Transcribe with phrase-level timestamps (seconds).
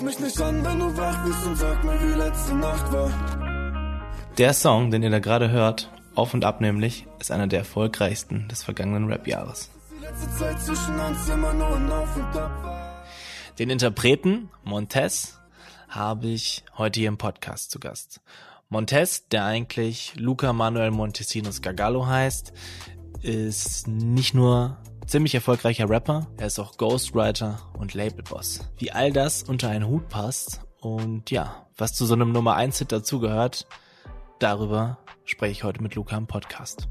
[0.00, 4.00] Ruf mich nicht an, wenn du wach bist und sag mir, wie letzte Nacht war.
[4.38, 8.48] Der Song, den ihr da gerade hört, Auf und Ab nämlich, ist einer der erfolgreichsten
[8.48, 9.68] des vergangenen Rap-Jahres.
[13.58, 15.38] Den Interpreten Montez
[15.90, 18.22] habe ich heute hier im Podcast zu Gast.
[18.70, 22.54] Montez, der eigentlich Luca Manuel Montesinos Gagallo heißt,
[23.20, 24.78] ist nicht nur
[25.10, 28.70] ziemlich erfolgreicher Rapper, er ist auch Ghostwriter und Labelboss.
[28.78, 32.78] Wie all das unter einen Hut passt und ja, was zu so einem Nummer 1
[32.78, 33.66] Hit dazugehört,
[34.38, 36.88] darüber spreche ich heute mit Luca im Podcast.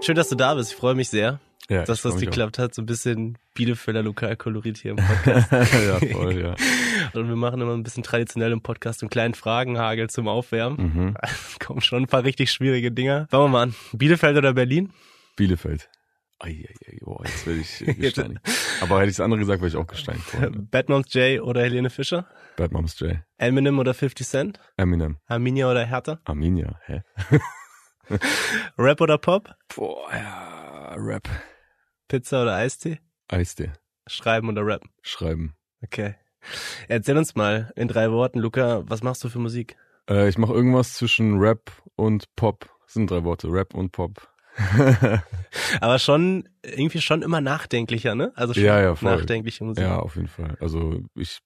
[0.00, 0.70] Schön, dass du da bist.
[0.70, 2.74] Ich freue mich sehr, Ja, dass das geklappt hat.
[2.76, 5.52] So ein bisschen Bielefelder Lokalkolorit hier im Podcast.
[5.52, 6.54] ja, voll, ja.
[7.12, 10.78] Und wir machen immer ein bisschen traditionell im Podcast einen kleinen Fragenhagel zum Aufwärmen.
[10.78, 11.16] Mhm.
[11.58, 13.26] Kommen schon ein paar richtig schwierige Dinger.
[13.30, 13.74] Fangen wir mal an.
[13.92, 14.92] Bielefeld oder Berlin?
[15.36, 15.90] Bielefeld.
[16.38, 18.40] Ei, ei, ei, oh, jetzt werde ich äh, gesteinigt.
[18.80, 20.68] Aber hätte ich das andere gesagt, wäre ich auch gesteinigt worden.
[20.70, 22.26] Bad Moms J oder Helene Fischer?
[22.56, 23.18] Bad Moms J.
[23.38, 24.60] Eminem oder 50 Cent?
[24.76, 25.18] Eminem.
[25.26, 26.18] Arminia oder Hertha?
[26.24, 27.02] Arminia, hä?
[28.76, 29.54] Rap oder Pop?
[29.74, 31.28] Boah, ja, Rap.
[32.08, 32.98] Pizza oder Eistee?
[33.32, 33.72] Eistee.
[34.06, 34.82] Schreiben oder Rap?
[35.02, 35.54] Schreiben.
[35.82, 36.14] Okay.
[36.88, 39.76] Erzähl uns mal in drei Worten, Luca, was machst du für Musik?
[40.10, 42.68] Äh, ich mache irgendwas zwischen Rap und Pop.
[42.84, 44.28] Das sind drei Worte, Rap und Pop.
[45.80, 48.32] Aber schon, irgendwie schon immer nachdenklicher, ne?
[48.34, 49.16] Also schon Ja, ja, voll.
[49.16, 49.82] nachdenkliche Musik.
[49.82, 50.56] ja, auf jeden Fall.
[50.60, 51.38] Also ich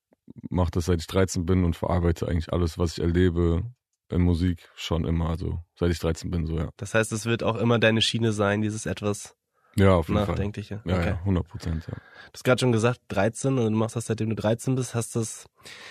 [0.51, 3.63] mache das seit ich 13 bin und verarbeite eigentlich alles, was ich erlebe
[4.11, 5.29] in Musik schon immer.
[5.29, 6.71] Also seit ich 13 bin, so ja.
[6.79, 9.36] Das heißt, es wird auch immer deine Schiene sein, dieses etwas
[9.79, 10.29] Ja, auf jeden Fall.
[10.29, 10.81] Nachdenkliche.
[10.85, 11.09] Ja, okay.
[11.11, 11.95] ja, 100 Prozent, ja.
[11.95, 15.17] Du hast gerade schon gesagt, 13 und du machst das seitdem du 13 bist, hast
[15.17, 15.47] das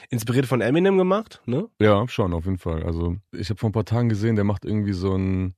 [0.10, 1.68] inspiriert von Eminem gemacht, ne?
[1.80, 2.84] Ja, schon, auf jeden Fall.
[2.84, 5.56] Also ich habe vor ein paar Tagen gesehen, der macht irgendwie so ein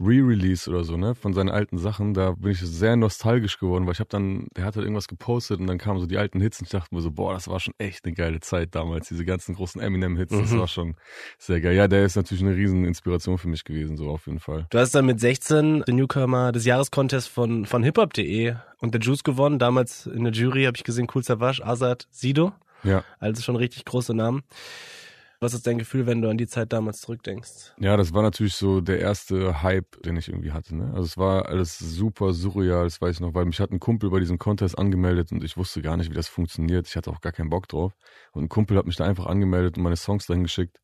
[0.00, 2.14] Re-Release oder so, ne, von seinen alten Sachen.
[2.14, 5.60] Da bin ich sehr nostalgisch geworden, weil ich habe dann, der hat halt irgendwas gepostet
[5.60, 7.60] und dann kamen so die alten Hits und ich dachte mir so, boah, das war
[7.60, 10.58] schon echt eine geile Zeit damals, diese ganzen großen Eminem-Hits, das Mhm.
[10.58, 10.96] war schon
[11.38, 11.74] sehr geil.
[11.74, 14.66] Ja, der ist natürlich eine riesen Inspiration für mich gewesen, so auf jeden Fall.
[14.70, 19.22] Du hast dann mit 16 den Newcomer des Jahrescontests von, von hiphop.de und der Juice
[19.22, 19.58] gewonnen.
[19.58, 22.52] Damals in der Jury habe ich gesehen, Cool Savage, Azad, Sido.
[22.82, 23.02] Ja.
[23.18, 24.42] Also schon richtig große Namen.
[25.44, 27.74] Was ist dein Gefühl, wenn du an die Zeit damals zurückdenkst?
[27.78, 30.74] Ja, das war natürlich so der erste Hype, den ich irgendwie hatte.
[30.74, 30.86] Ne?
[30.94, 34.08] Also es war alles super surreal, das weiß ich noch, weil mich hat ein Kumpel
[34.08, 36.88] bei diesem Contest angemeldet und ich wusste gar nicht, wie das funktioniert.
[36.88, 37.92] Ich hatte auch gar keinen Bock drauf.
[38.32, 40.80] Und ein Kumpel hat mich da einfach angemeldet und meine Songs dahin geschickt.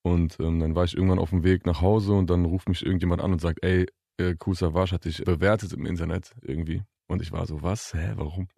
[0.00, 2.86] Und ähm, dann war ich irgendwann auf dem Weg nach Hause und dann ruft mich
[2.86, 3.84] irgendjemand an und sagt, ey,
[4.16, 6.80] äh, Kool Savas hat dich bewertet im Internet irgendwie.
[7.08, 7.92] Und ich war so, was?
[7.92, 8.48] Hä, warum?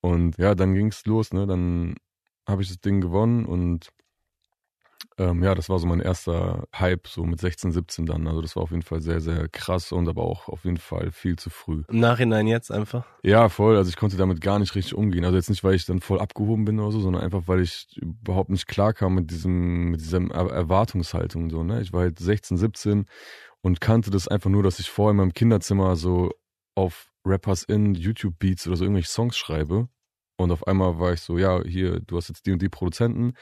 [0.00, 1.44] Und ja, dann ging's los, ne?
[1.44, 1.96] Dann
[2.46, 3.88] habe ich das Ding gewonnen und
[5.18, 8.26] ähm, ja, das war so mein erster Hype, so mit 16, 17 dann.
[8.26, 11.12] Also das war auf jeden Fall sehr, sehr krass und aber auch auf jeden Fall
[11.12, 11.84] viel zu früh.
[11.88, 13.06] Im Nachhinein jetzt einfach.
[13.22, 13.76] Ja, voll.
[13.76, 15.24] Also ich konnte damit gar nicht richtig umgehen.
[15.24, 17.86] Also jetzt nicht, weil ich dann voll abgehoben bin oder so, sondern einfach, weil ich
[17.96, 21.80] überhaupt nicht klar kam mit diesem, mit dieser Er- Erwartungshaltung so, ne?
[21.80, 23.06] Ich war halt 16, 17
[23.62, 26.32] und kannte das einfach nur, dass ich vorher in meinem Kinderzimmer so
[26.74, 29.88] auf Rappers in YouTube Beats oder so irgendwelche Songs schreibe.
[30.36, 33.34] Und auf einmal war ich so, ja, hier, du hast jetzt die und die Produzenten,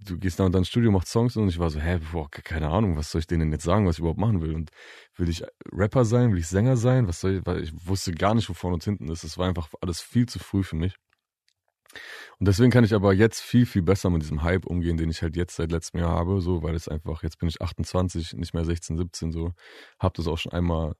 [0.00, 2.30] du gehst da und dann ins Studio, machst Songs und ich war so, hä, boah,
[2.30, 4.54] keine Ahnung, was soll ich denen jetzt sagen, was ich überhaupt machen will?
[4.54, 4.70] Und
[5.16, 7.06] will ich Rapper sein, will ich Sänger sein?
[7.06, 9.24] Was soll ich, weil ich wusste gar nicht, wo vorne und hinten ist.
[9.24, 10.94] Es war einfach alles viel zu früh für mich.
[12.38, 15.22] Und deswegen kann ich aber jetzt viel, viel besser mit diesem Hype umgehen, den ich
[15.22, 18.54] halt jetzt seit letztem Jahr habe, so, weil es einfach, jetzt bin ich 28, nicht
[18.54, 19.52] mehr 16, 17, so,
[19.98, 20.94] hab das auch schon einmal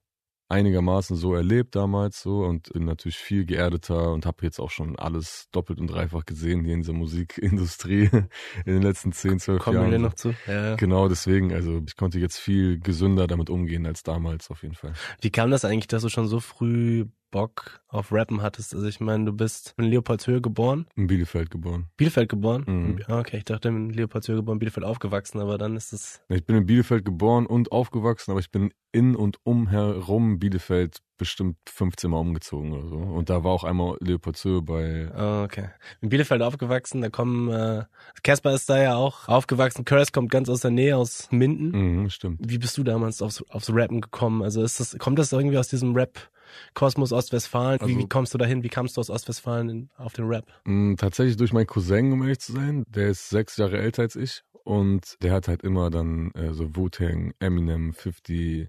[0.49, 4.97] einigermaßen so erlebt damals so und bin natürlich viel geerdeter und habe jetzt auch schon
[4.97, 8.09] alles doppelt und dreifach gesehen hier in dieser Musikindustrie
[8.65, 9.91] in den letzten 10, 12 Kommen Jahren.
[9.91, 10.03] wir so.
[10.05, 10.33] noch zu.
[10.47, 10.75] Ja.
[10.75, 14.93] Genau deswegen, also ich konnte jetzt viel gesünder damit umgehen als damals auf jeden Fall.
[15.21, 18.73] Wie kam das eigentlich, dass du schon so früh Bock auf Rappen hattest?
[18.73, 21.87] Also ich meine, du bist in Leopoldshöhe geboren, In Bielefeld geboren.
[21.97, 22.63] Bielefeld geboren.
[22.67, 22.99] Mhm.
[23.07, 26.55] Ah, Okay, ich dachte in Leopoldshöhe geboren, Bielefeld aufgewachsen, aber dann ist es Ich bin
[26.55, 32.17] in Bielefeld geboren und aufgewachsen, aber ich bin in und umherum Bielefeld bestimmt 15 Mal
[32.17, 32.95] umgezogen oder so.
[32.95, 35.69] Und da war auch einmal Leopoldshöhe bei, Ah, okay.
[36.01, 37.83] In Bielefeld aufgewachsen, da kommen, äh,
[38.23, 41.69] Casper ist da ja auch aufgewachsen, Curse kommt ganz aus der Nähe, aus Minden.
[42.01, 42.39] mhm, stimmt.
[42.41, 44.41] Wie bist du damals aufs, aufs Rappen gekommen?
[44.41, 47.79] Also ist das, kommt das irgendwie aus diesem Rap-Kosmos Ostwestfalen?
[47.81, 48.63] wie, Also- wie kommst du dahin?
[48.63, 50.45] Wie kamst du aus Ostwestfalen in, auf den Rap?
[50.65, 52.83] Mm, Tatsächlich durch meinen Cousin, um ehrlich zu sein.
[52.87, 54.41] Der ist sechs Jahre älter als ich.
[54.63, 58.67] Und der hat halt immer dann äh, so Wu-Tang, Eminem, 50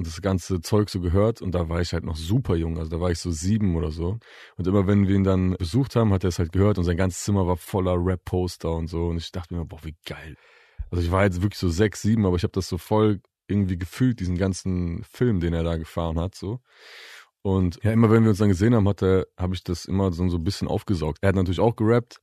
[0.00, 1.42] und das ganze Zeug so gehört.
[1.42, 2.78] Und da war ich halt noch super jung.
[2.78, 4.18] Also da war ich so sieben oder so.
[4.56, 6.78] Und immer wenn wir ihn dann besucht haben, hat er es halt gehört.
[6.78, 9.08] Und sein ganzes Zimmer war voller Rap-Poster und so.
[9.08, 10.36] Und ich dachte mir, boah, wie geil.
[10.90, 13.76] Also ich war jetzt wirklich so sechs, sieben, aber ich habe das so voll irgendwie
[13.76, 16.60] gefühlt, diesen ganzen Film, den er da gefahren hat, so.
[17.42, 20.44] Und ja, immer wenn wir uns dann gesehen haben, habe ich das immer so ein
[20.44, 21.18] bisschen aufgesaugt.
[21.20, 22.20] Er hat natürlich auch gerappt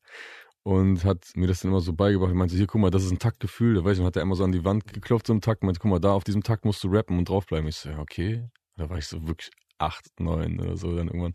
[0.68, 2.32] und hat mir das dann immer so beigebracht.
[2.32, 3.76] Er meinte, hier, guck mal, das ist ein Taktgefühl.
[3.76, 5.64] Da weiß ich, hat er immer so an die Wand geklopft, so einen Takt.
[5.64, 7.70] Meinte, guck mal, da auf diesem Takt musst du rappen und draufbleiben.
[7.70, 8.44] Ich so, ja, okay.
[8.76, 11.32] Da war ich so wirklich acht, neun oder so dann irgendwann.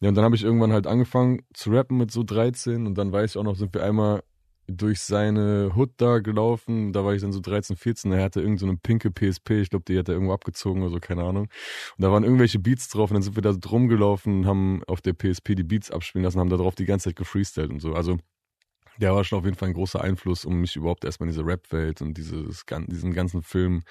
[0.00, 3.12] Ja, und dann habe ich irgendwann halt angefangen zu rappen mit so 13 und dann
[3.12, 4.22] weiß ich auch noch, sind wir einmal
[4.66, 6.94] durch seine Hood da gelaufen.
[6.94, 8.12] Da war ich dann so 13, 14.
[8.12, 9.60] Er hatte irgend so pinke PSP.
[9.60, 11.48] Ich glaube, die hat er irgendwo abgezogen oder so, keine Ahnung.
[11.98, 14.82] Und da waren irgendwelche Beats drauf und dann sind wir da drum gelaufen und haben
[14.86, 17.80] auf der PSP die Beats abspielen lassen, haben da drauf die ganze Zeit gefreestylt und
[17.80, 17.92] so.
[17.92, 18.16] Also
[18.98, 21.46] der war schon auf jeden Fall ein großer Einfluss, um mich überhaupt erstmal in diese
[21.46, 23.82] Rap-Welt und dieses, diesen ganzen Film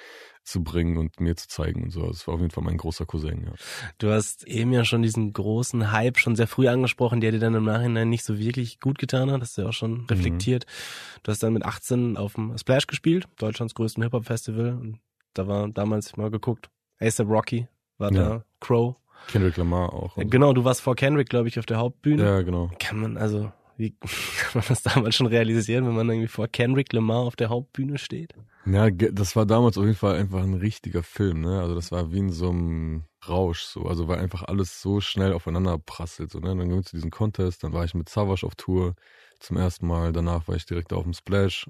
[0.44, 2.07] zu bringen und mir zu zeigen und so.
[2.07, 3.53] Das war auf jeden Fall mein großer Cousin, ja.
[3.97, 7.55] Du hast eben ja schon diesen großen Hype schon sehr früh angesprochen, der dir dann
[7.55, 9.41] im Nachhinein nicht so wirklich gut getan hat.
[9.41, 10.05] Das hast du ja auch schon mhm.
[10.09, 10.65] reflektiert.
[10.65, 11.19] Mhm.
[11.23, 14.77] Du hast dann mit 18 auf dem Splash gespielt, Deutschlands größten Hip-Hop-Festival.
[14.79, 15.00] Und
[15.33, 16.69] da war damals mal geguckt,
[17.00, 17.67] ASAP Rocky
[17.97, 18.29] war ja.
[18.29, 18.95] da, Crow.
[19.27, 20.15] Kendrick Lamar auch.
[20.17, 22.23] Genau, du warst vor Kendrick, glaube ich, auf der Hauptbühne.
[22.23, 22.69] Ja, genau.
[22.79, 26.91] Kann man, also wie kann man das damals schon realisieren, wenn man irgendwie vor Kendrick
[26.93, 28.33] Lamar auf der Hauptbühne steht?
[28.65, 31.59] Ja, das war damals auf jeden Fall einfach ein richtiger Film, ne?
[31.59, 33.83] Also das war wie in so einem Rausch, so.
[33.83, 36.55] Also weil einfach alles so schnell aufeinander prasselt, so, ne?
[36.55, 38.95] Dann wir zu diesem Contest, dann war ich mit Savage auf Tour
[39.39, 41.67] zum ersten Mal, danach war ich direkt auf dem Splash.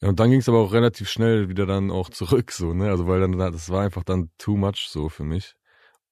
[0.00, 2.90] Ja, und dann ging es aber auch relativ schnell wieder dann auch zurück, so, ne?
[2.90, 5.55] Also weil dann, das war einfach dann too much so für mich.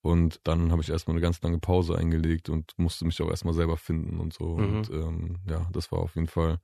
[0.04, 3.54] Und dann habe ich erstmal eine ganz lange Pause eingelegt und musste mich auch erstmal
[3.54, 4.58] selber finden und so.
[4.58, 4.76] Mhm.
[4.76, 6.58] Und ähm, ja, das war auf jeden Fall,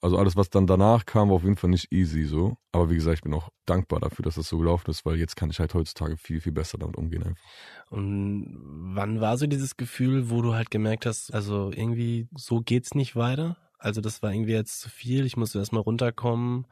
[0.00, 2.56] also alles, was dann danach kam, war auf jeden Fall nicht easy so.
[2.72, 5.36] Aber wie gesagt, ich bin auch dankbar dafür, dass das so gelaufen ist, weil jetzt
[5.36, 7.44] kann ich halt heutzutage viel, viel besser damit umgehen einfach.
[7.90, 8.58] Und
[8.96, 13.14] wann war so dieses Gefühl, wo du halt gemerkt hast, also irgendwie so geht's nicht
[13.14, 13.56] weiter?
[13.78, 16.66] Also das war irgendwie jetzt zu viel, ich musste erstmal runterkommen.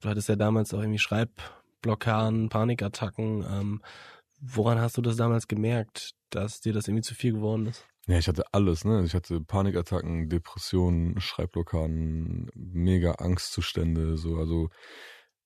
[0.00, 3.44] Du hattest ja damals auch irgendwie Schreibblockaden, Panikattacken.
[3.48, 3.80] Ähm,
[4.46, 7.86] Woran hast du das damals gemerkt, dass dir das irgendwie zu viel geworden ist?
[8.06, 9.02] Ja, ich hatte alles, ne?
[9.04, 14.68] Ich hatte Panikattacken, Depressionen, Schreibblockaden, mega Angstzustände, so, also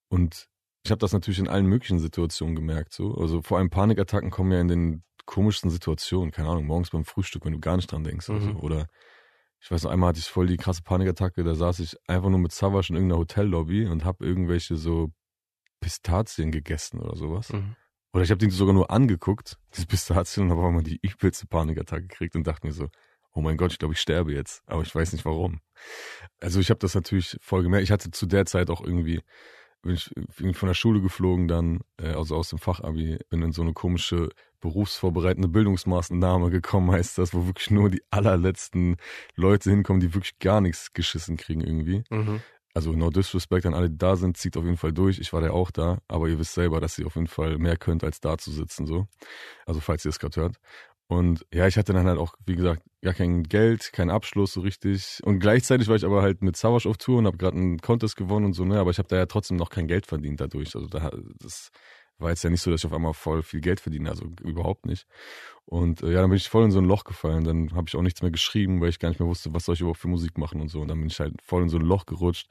[0.08, 0.48] und
[0.84, 3.14] ich habe das natürlich in allen möglichen Situationen gemerkt, so.
[3.14, 7.44] Also vor allem Panikattacken kommen ja in den komischsten Situationen, keine Ahnung, morgens beim Frühstück,
[7.44, 8.36] wenn du gar nicht dran denkst, mhm.
[8.36, 8.58] oder, so.
[8.60, 8.86] oder
[9.60, 12.38] ich weiß noch, einmal hatte ich voll die krasse Panikattacke, da saß ich einfach nur
[12.40, 15.12] mit Savage in irgendeiner Hotellobby und habe irgendwelche so
[15.80, 17.52] Pistazien gegessen oder sowas.
[17.52, 17.76] Mhm.
[18.12, 21.46] Oder ich habe den sogar nur angeguckt, diese Pistazien, und habe aber mal die übelste
[21.46, 22.88] Panikattacke gekriegt und dachte mir so,
[23.32, 24.62] oh mein Gott, ich glaube, ich sterbe jetzt.
[24.66, 25.60] Aber ich weiß nicht warum.
[26.40, 27.84] Also ich habe das natürlich voll gemerkt.
[27.84, 29.20] Ich hatte zu der Zeit auch irgendwie,
[29.82, 33.62] bin ich von der Schule geflogen dann, äh, also aus dem Fachabi, bin in so
[33.62, 34.31] eine komische
[34.61, 38.96] berufsvorbereitende Bildungsmaßnahme gekommen, heißt das, wo wirklich nur die allerletzten
[39.37, 42.02] Leute hinkommen, die wirklich gar nichts geschissen kriegen irgendwie.
[42.11, 42.40] Mhm.
[42.78, 45.19] Also no disrespect an alle, die da sind, zieht auf jeden Fall durch.
[45.19, 47.76] Ich war ja auch da, aber ihr wisst selber, dass ihr auf jeden Fall mehr
[47.76, 49.08] könnt, als da zu sitzen, so.
[49.66, 50.56] Also falls ihr es gerade hört.
[51.08, 54.60] Und ja, ich hatte dann halt auch, wie gesagt, gar kein Geld, keinen Abschluss so
[54.60, 55.19] richtig.
[55.25, 58.14] Und gleichzeitig war ich aber halt mit Savage auf Tour und habe gerade einen Contest
[58.14, 58.78] gewonnen und so, ne?
[58.78, 60.76] Aber ich habe da ja trotzdem noch kein Geld verdient dadurch.
[60.76, 61.10] Also da,
[61.40, 61.72] das
[62.18, 64.86] war jetzt ja nicht so, dass ich auf einmal voll viel Geld verdiene, also überhaupt
[64.86, 65.06] nicht.
[65.64, 67.44] Und äh, ja, dann bin ich voll in so ein Loch gefallen.
[67.44, 69.74] Dann habe ich auch nichts mehr geschrieben, weil ich gar nicht mehr wusste, was soll
[69.74, 70.80] ich überhaupt für Musik machen und so.
[70.80, 72.50] Und dann bin ich halt voll in so ein Loch gerutscht.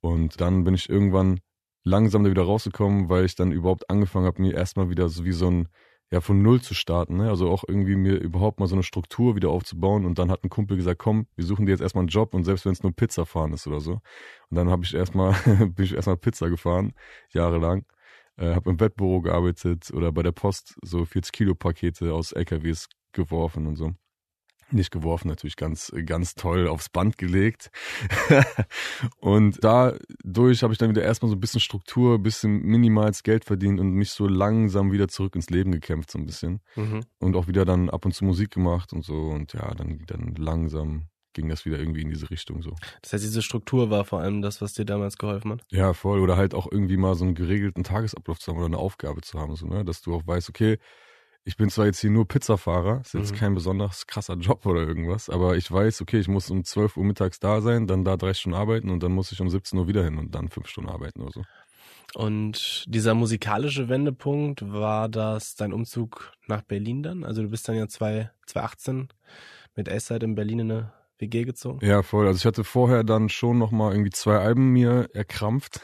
[0.00, 1.40] Und dann bin ich irgendwann
[1.84, 5.32] langsam da wieder rausgekommen, weil ich dann überhaupt angefangen habe, mir erstmal wieder so wie
[5.32, 5.68] so ein,
[6.10, 7.18] ja, von Null zu starten.
[7.18, 7.28] Ne?
[7.28, 10.04] Also auch irgendwie mir überhaupt mal so eine Struktur wieder aufzubauen.
[10.04, 12.44] Und dann hat ein Kumpel gesagt, komm, wir suchen dir jetzt erstmal einen Job und
[12.44, 14.00] selbst wenn es nur Pizza fahren ist oder so.
[14.50, 16.92] Und dann habe ich erstmal, bin ich erstmal Pizza gefahren,
[17.32, 17.84] jahrelang
[18.38, 22.88] äh, habe im Wettbüro gearbeitet oder bei der Post so 40 Kilo Pakete aus LKWs
[23.12, 23.92] geworfen und so.
[24.70, 27.70] Nicht geworfen, natürlich ganz, ganz toll aufs Band gelegt.
[29.18, 33.46] und dadurch habe ich dann wieder erstmal so ein bisschen Struktur, ein bisschen minimals Geld
[33.46, 36.60] verdient und mich so langsam wieder zurück ins Leben gekämpft, so ein bisschen.
[36.76, 37.00] Mhm.
[37.18, 39.14] Und auch wieder dann ab und zu Musik gemacht und so.
[39.14, 42.74] Und ja, dann, dann langsam ging das wieder irgendwie in diese Richtung so.
[43.02, 45.62] Das heißt, diese Struktur war vor allem das, was dir damals geholfen hat?
[45.70, 46.20] Ja, voll.
[46.20, 49.38] Oder halt auch irgendwie mal so einen geregelten Tagesablauf zu haben oder eine Aufgabe zu
[49.38, 49.84] haben, so, ne?
[49.84, 50.78] Dass du auch weißt, okay,
[51.44, 53.36] ich bin zwar jetzt hier nur Pizzafahrer, ist jetzt mhm.
[53.36, 57.04] kein besonders krasser Job oder irgendwas, aber ich weiß, okay, ich muss um 12 Uhr
[57.04, 59.88] mittags da sein, dann da drei Stunden arbeiten und dann muss ich um 17 Uhr
[59.88, 61.42] wieder hin und dann fünf Stunden arbeiten oder so.
[62.14, 67.24] Und dieser musikalische Wendepunkt, war das dein Umzug nach Berlin dann?
[67.24, 69.08] Also du bist dann ja 2018
[69.74, 71.84] mit A-Side in Berlin in eine WG gezogen?
[71.84, 72.26] Ja, voll.
[72.26, 75.80] Also ich hatte vorher dann schon nochmal irgendwie zwei Alben mir erkrampft.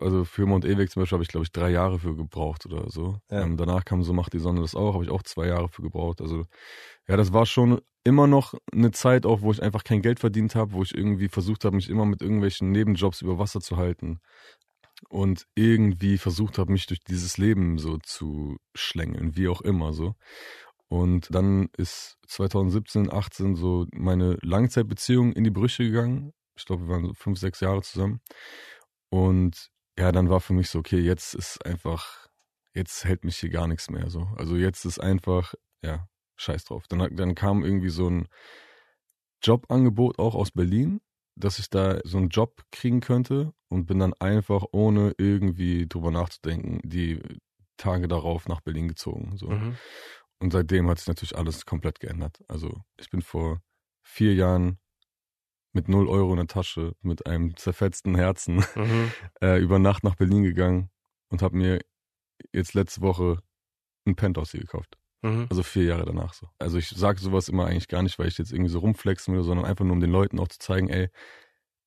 [0.00, 2.88] Also für Mont Eweg zum Beispiel habe ich, glaube ich, drei Jahre für gebraucht oder
[2.90, 3.18] so.
[3.30, 3.42] Ja.
[3.42, 5.82] Ähm, danach kam So Macht die Sonne das auch, habe ich auch zwei Jahre für
[5.82, 6.20] gebraucht.
[6.22, 6.46] Also
[7.08, 10.54] ja, das war schon immer noch eine Zeit auch, wo ich einfach kein Geld verdient
[10.54, 14.20] habe, wo ich irgendwie versucht habe, mich immer mit irgendwelchen Nebenjobs über Wasser zu halten.
[15.08, 20.14] und irgendwie versucht habe, mich durch dieses Leben so zu schlängeln, wie auch immer so.
[20.90, 26.32] Und dann ist 2017, 18 so meine Langzeitbeziehung in die Brüche gegangen.
[26.56, 28.20] Ich glaube, wir waren so fünf, sechs Jahre zusammen.
[29.08, 32.26] Und ja, dann war für mich so, okay, jetzt ist einfach,
[32.74, 34.28] jetzt hält mich hier gar nichts mehr so.
[34.36, 36.88] Also jetzt ist einfach, ja, scheiß drauf.
[36.88, 38.26] Dann, dann kam irgendwie so ein
[39.44, 41.00] Jobangebot auch aus Berlin,
[41.36, 46.10] dass ich da so einen Job kriegen könnte und bin dann einfach ohne irgendwie drüber
[46.10, 47.20] nachzudenken die
[47.76, 49.36] Tage darauf nach Berlin gezogen.
[49.36, 49.50] So.
[49.50, 49.76] Mhm.
[50.40, 52.42] Und seitdem hat sich natürlich alles komplett geändert.
[52.48, 53.60] Also ich bin vor
[54.02, 54.78] vier Jahren
[55.72, 59.12] mit null Euro in der Tasche, mit einem zerfetzten Herzen Mhm.
[59.40, 60.90] äh, über Nacht nach Berlin gegangen
[61.28, 61.80] und habe mir
[62.52, 63.38] jetzt letzte Woche
[64.06, 64.96] ein Penthouse hier gekauft.
[65.22, 65.46] Mhm.
[65.50, 66.48] Also vier Jahre danach so.
[66.58, 69.42] Also ich sage sowas immer eigentlich gar nicht, weil ich jetzt irgendwie so rumflexen will,
[69.44, 71.08] sondern einfach nur um den Leuten auch zu zeigen, ey,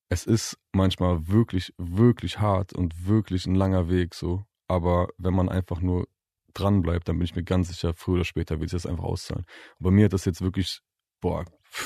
[0.08, 4.44] es ist manchmal wirklich, wirklich hart und wirklich ein langer Weg so.
[4.68, 6.06] Aber wenn man einfach nur
[6.54, 9.04] dran bleibt, dann bin ich mir ganz sicher, früher oder später wird sich das einfach
[9.04, 9.44] auszahlen.
[9.78, 10.80] Und bei mir hat das jetzt wirklich,
[11.20, 11.44] boah,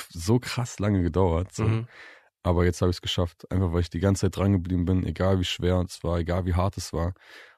[0.09, 1.53] so krass lange gedauert.
[1.53, 1.63] So.
[1.63, 1.87] Mhm.
[2.43, 5.05] Aber jetzt habe ich es geschafft, einfach weil ich die ganze Zeit dran geblieben bin,
[5.05, 7.13] egal wie schwer es war, egal wie hart es war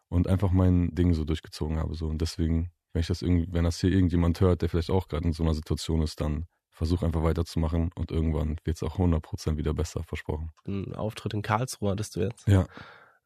[0.09, 1.93] und einfach mein Ding so durchgezogen habe.
[1.95, 2.07] So.
[2.07, 5.25] Und deswegen, wenn ich das irgendwie, wenn das hier irgendjemand hört, der vielleicht auch gerade
[5.25, 9.57] in so einer Situation ist, dann versuch einfach weiterzumachen und irgendwann wird es auch 100%
[9.57, 10.51] wieder besser, versprochen.
[10.65, 12.47] Ein Auftritt in Karlsruhe hattest du jetzt.
[12.47, 12.65] Ja.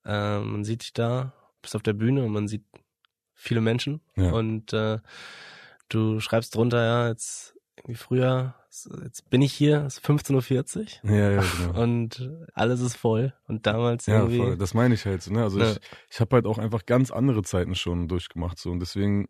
[0.04, 2.66] Ähm, man sieht dich da, bist auf der Bühne und man sieht
[3.36, 4.02] viele Menschen.
[4.16, 4.32] Ja.
[4.32, 5.00] Und äh,
[5.90, 8.56] du schreibst drunter, ja, jetzt irgendwie früher,
[9.04, 11.12] jetzt bin ich hier, es ist 15.40 Uhr.
[11.16, 11.80] Ja, ja, genau.
[11.84, 13.34] Und alles ist voll.
[13.48, 14.38] Und damals Ja, irgendwie.
[14.38, 14.58] voll.
[14.58, 15.22] Das meine ich halt.
[15.22, 15.44] so, Ne?
[15.44, 15.72] Also Ja.
[15.72, 19.28] ich, ich habe halt auch einfach ganz andere Zeiten schon durchgemacht so und deswegen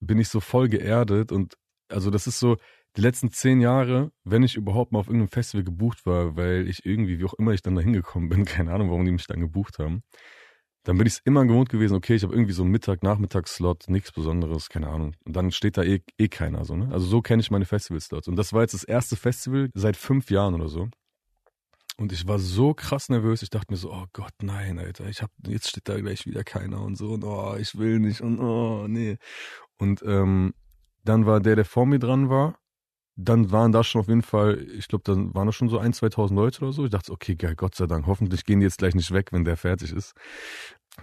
[0.00, 1.54] bin ich so voll geerdet und
[1.88, 2.56] also das ist so
[2.96, 6.84] die letzten zehn Jahre, wenn ich überhaupt mal auf irgendeinem Festival gebucht war, weil ich
[6.84, 9.40] irgendwie, wie auch immer ich dann da hingekommen bin, keine Ahnung, warum die mich dann
[9.40, 10.02] gebucht haben,
[10.88, 13.90] dann bin ich es immer gewohnt gewesen, okay, ich habe irgendwie so einen Mittag, Nachmittagsslot,
[13.90, 15.14] nichts Besonderes, keine Ahnung.
[15.26, 16.88] Und dann steht da eh, eh keiner so, ne?
[16.90, 18.26] Also so kenne ich meine Festivalslots.
[18.26, 20.88] Und das war jetzt das erste Festival seit fünf Jahren oder so.
[21.98, 25.20] Und ich war so krass nervös, ich dachte mir so, oh Gott, nein, Alter, ich
[25.20, 28.40] hab, jetzt steht da gleich wieder keiner und so und oh, ich will nicht und
[28.40, 29.18] oh, nee.
[29.76, 30.54] Und ähm,
[31.04, 32.58] dann war der, der vor mir dran war,
[33.20, 35.92] dann waren da schon auf jeden Fall, ich glaube, dann waren da schon so ein,
[35.92, 36.84] 2000 Leute oder so.
[36.84, 39.44] Ich dachte, okay, geil, Gott sei Dank, hoffentlich gehen die jetzt gleich nicht weg, wenn
[39.44, 40.14] der fertig ist.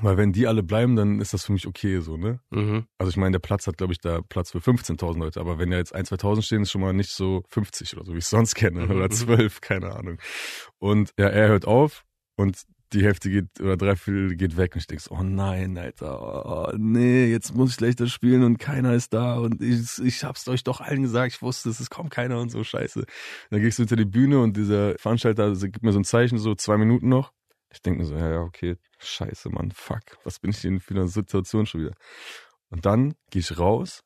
[0.01, 2.39] Weil wenn die alle bleiben, dann ist das für mich okay so, ne?
[2.49, 2.85] Mhm.
[2.97, 5.39] Also ich meine, der Platz hat, glaube ich, da Platz für 15.000 Leute.
[5.39, 8.13] Aber wenn da jetzt 1, 2000 stehen, ist schon mal nicht so 50 oder so,
[8.13, 8.85] wie ich sonst kenne.
[8.85, 8.91] Mhm.
[8.91, 10.17] Oder 12, keine Ahnung.
[10.79, 12.03] Und ja, er hört auf
[12.35, 12.57] und
[12.93, 14.75] die Hälfte geht, oder drei Viertel geht weg.
[14.75, 18.43] Und ich denke so, oh nein, Alter, oh, nee, jetzt muss ich gleich das spielen
[18.43, 19.37] und keiner ist da.
[19.37, 22.49] Und ich, ich hab's euch doch allen gesagt, ich wusste es, es kommt keiner und
[22.49, 23.05] so, scheiße.
[23.49, 26.55] Dann gehst du hinter die Bühne und dieser Veranstalter gibt mir so ein Zeichen, so
[26.55, 27.31] zwei Minuten noch.
[27.71, 30.93] Ich denke mir so, ja, ja, okay, scheiße, Mann, fuck, was bin ich denn für
[30.95, 31.95] eine Situation schon wieder?
[32.69, 34.01] Und dann gehe ich raus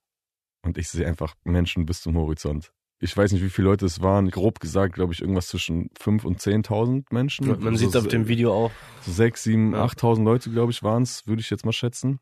[0.63, 2.71] und ich sehe einfach Menschen bis zum Horizont.
[3.01, 4.29] Ich weiß nicht, wie viele Leute es waren.
[4.29, 7.47] Grob gesagt, glaube ich, irgendwas zwischen 5.000 und 10.000 Menschen.
[7.47, 8.71] Man so, sieht auf dem Video auch.
[9.05, 9.85] So 6, 7, Ja.
[9.85, 12.19] 8.000 Leute, glaube ich, waren es, würde ich jetzt mal schätzen.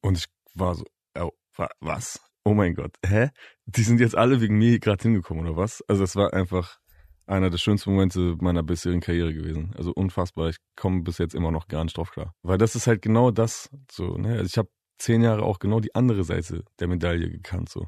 [0.00, 0.84] Und ich war so,
[1.16, 2.20] oh, wa- was?
[2.44, 3.30] Oh mein Gott, hä?
[3.66, 5.84] Die sind jetzt alle wegen mir gerade hingekommen, oder was?
[5.86, 6.78] Also es war einfach
[7.28, 9.72] einer der schönsten Momente meiner bisherigen Karriere gewesen.
[9.76, 10.48] Also unfassbar.
[10.48, 12.34] Ich komme bis jetzt immer noch gar nicht drauf klar.
[12.42, 13.70] Weil das ist halt genau das.
[13.90, 14.32] So, ne?
[14.32, 14.68] Also ich habe
[14.98, 17.68] zehn Jahre auch genau die andere Seite der Medaille gekannt.
[17.68, 17.86] So.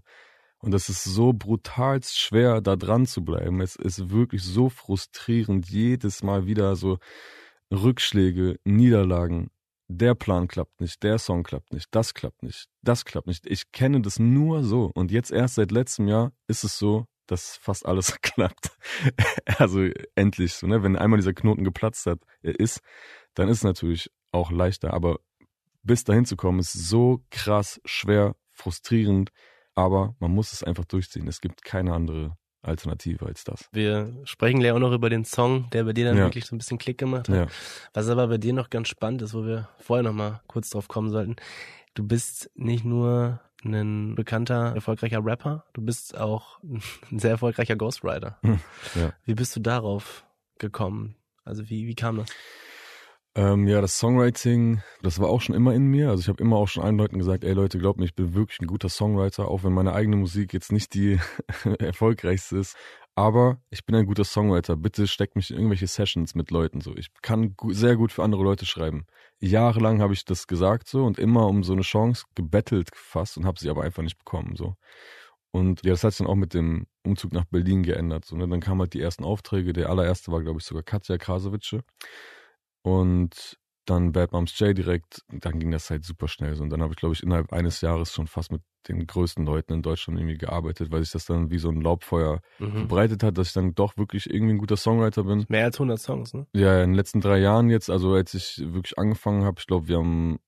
[0.58, 3.60] Und das ist so brutalst schwer, da dran zu bleiben.
[3.60, 6.98] Es ist wirklich so frustrierend, jedes Mal wieder so
[7.72, 9.50] Rückschläge, Niederlagen.
[9.88, 13.44] Der Plan klappt nicht, der Song klappt nicht, das klappt nicht, das klappt nicht.
[13.46, 14.92] Ich kenne das nur so.
[14.94, 18.70] Und jetzt erst seit letztem Jahr ist es so, dass fast alles klappt.
[19.58, 20.82] also endlich so, ne?
[20.82, 22.80] Wenn einmal dieser Knoten geplatzt hat, er ist,
[23.34, 24.92] dann ist es natürlich auch leichter.
[24.94, 25.18] Aber
[25.82, 29.30] bis dahin zu kommen, ist so krass, schwer, frustrierend.
[29.74, 31.26] Aber man muss es einfach durchziehen.
[31.28, 33.68] Es gibt keine andere Alternative als das.
[33.72, 36.24] Wir sprechen gleich auch noch über den Song, der bei dir dann Ja.
[36.24, 37.34] wirklich so ein bisschen Klick gemacht hat.
[37.34, 37.46] Ja.
[37.94, 40.86] Was aber bei dir noch ganz spannend ist, wo wir vorher noch mal kurz drauf
[40.88, 41.36] kommen sollten.
[41.94, 46.60] Du bist nicht nur ein bekannter, erfolgreicher Rapper, du bist auch
[47.10, 48.38] ein sehr erfolgreicher Ghostwriter.
[48.42, 48.60] Hm,
[48.94, 49.12] ja.
[49.24, 50.24] Wie bist du darauf
[50.58, 51.16] gekommen?
[51.44, 52.30] Also wie, wie kam das?
[53.36, 56.10] Ähm, ja, das Songwriting, das war auch schon immer in mir.
[56.10, 58.34] Also ich habe immer auch schon allen Leuten gesagt, ey Leute, glaubt mir, ich bin
[58.34, 61.20] wirklich ein guter Songwriter, auch wenn meine eigene Musik jetzt nicht die
[61.78, 62.76] erfolgreichste ist.
[63.20, 64.76] Aber ich bin ein guter Songwriter.
[64.76, 66.96] Bitte steckt mich in irgendwelche Sessions mit Leuten so.
[66.96, 69.04] Ich kann gu sehr gut für andere Leute schreiben.
[69.40, 73.44] Jahrelang habe ich das gesagt so und immer um so eine Chance gebettelt fast und
[73.44, 74.74] habe sie aber einfach nicht bekommen so.
[75.50, 78.24] Und ja, das hat sich dann auch mit dem Umzug nach Berlin geändert.
[78.24, 78.48] So, ne?
[78.48, 79.74] Dann kamen halt die ersten Aufträge.
[79.74, 81.82] Der allererste war, glaube ich, sogar Katja Krasowitsche.
[82.80, 83.59] Und
[83.90, 86.54] dann Bad Moms J direkt, dann ging das halt super schnell.
[86.56, 86.62] So.
[86.62, 89.74] Und dann habe ich, glaube ich, innerhalb eines Jahres schon fast mit den größten Leuten
[89.74, 92.76] in Deutschland irgendwie gearbeitet, weil sich das dann wie so ein Laubfeuer Mhm.
[92.78, 95.44] verbreitet hat, dass ich dann doch wirklich irgendwie ein guter Songwriter bin.
[95.48, 96.46] Mehr als 100 Songs, ne?
[96.54, 99.88] Ja, in den letzten drei Jahren jetzt, also als ich wirklich angefangen habe, ich glaube,
[99.88, 100.38] wir haben,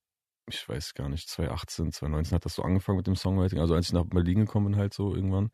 [0.49, 3.61] ich weiß gar nicht, 2018, 2019 hat das so angefangen mit dem Songwriting.
[3.61, 5.51] Also als ich nach Berlin gekommen bin, halt so irgendwann,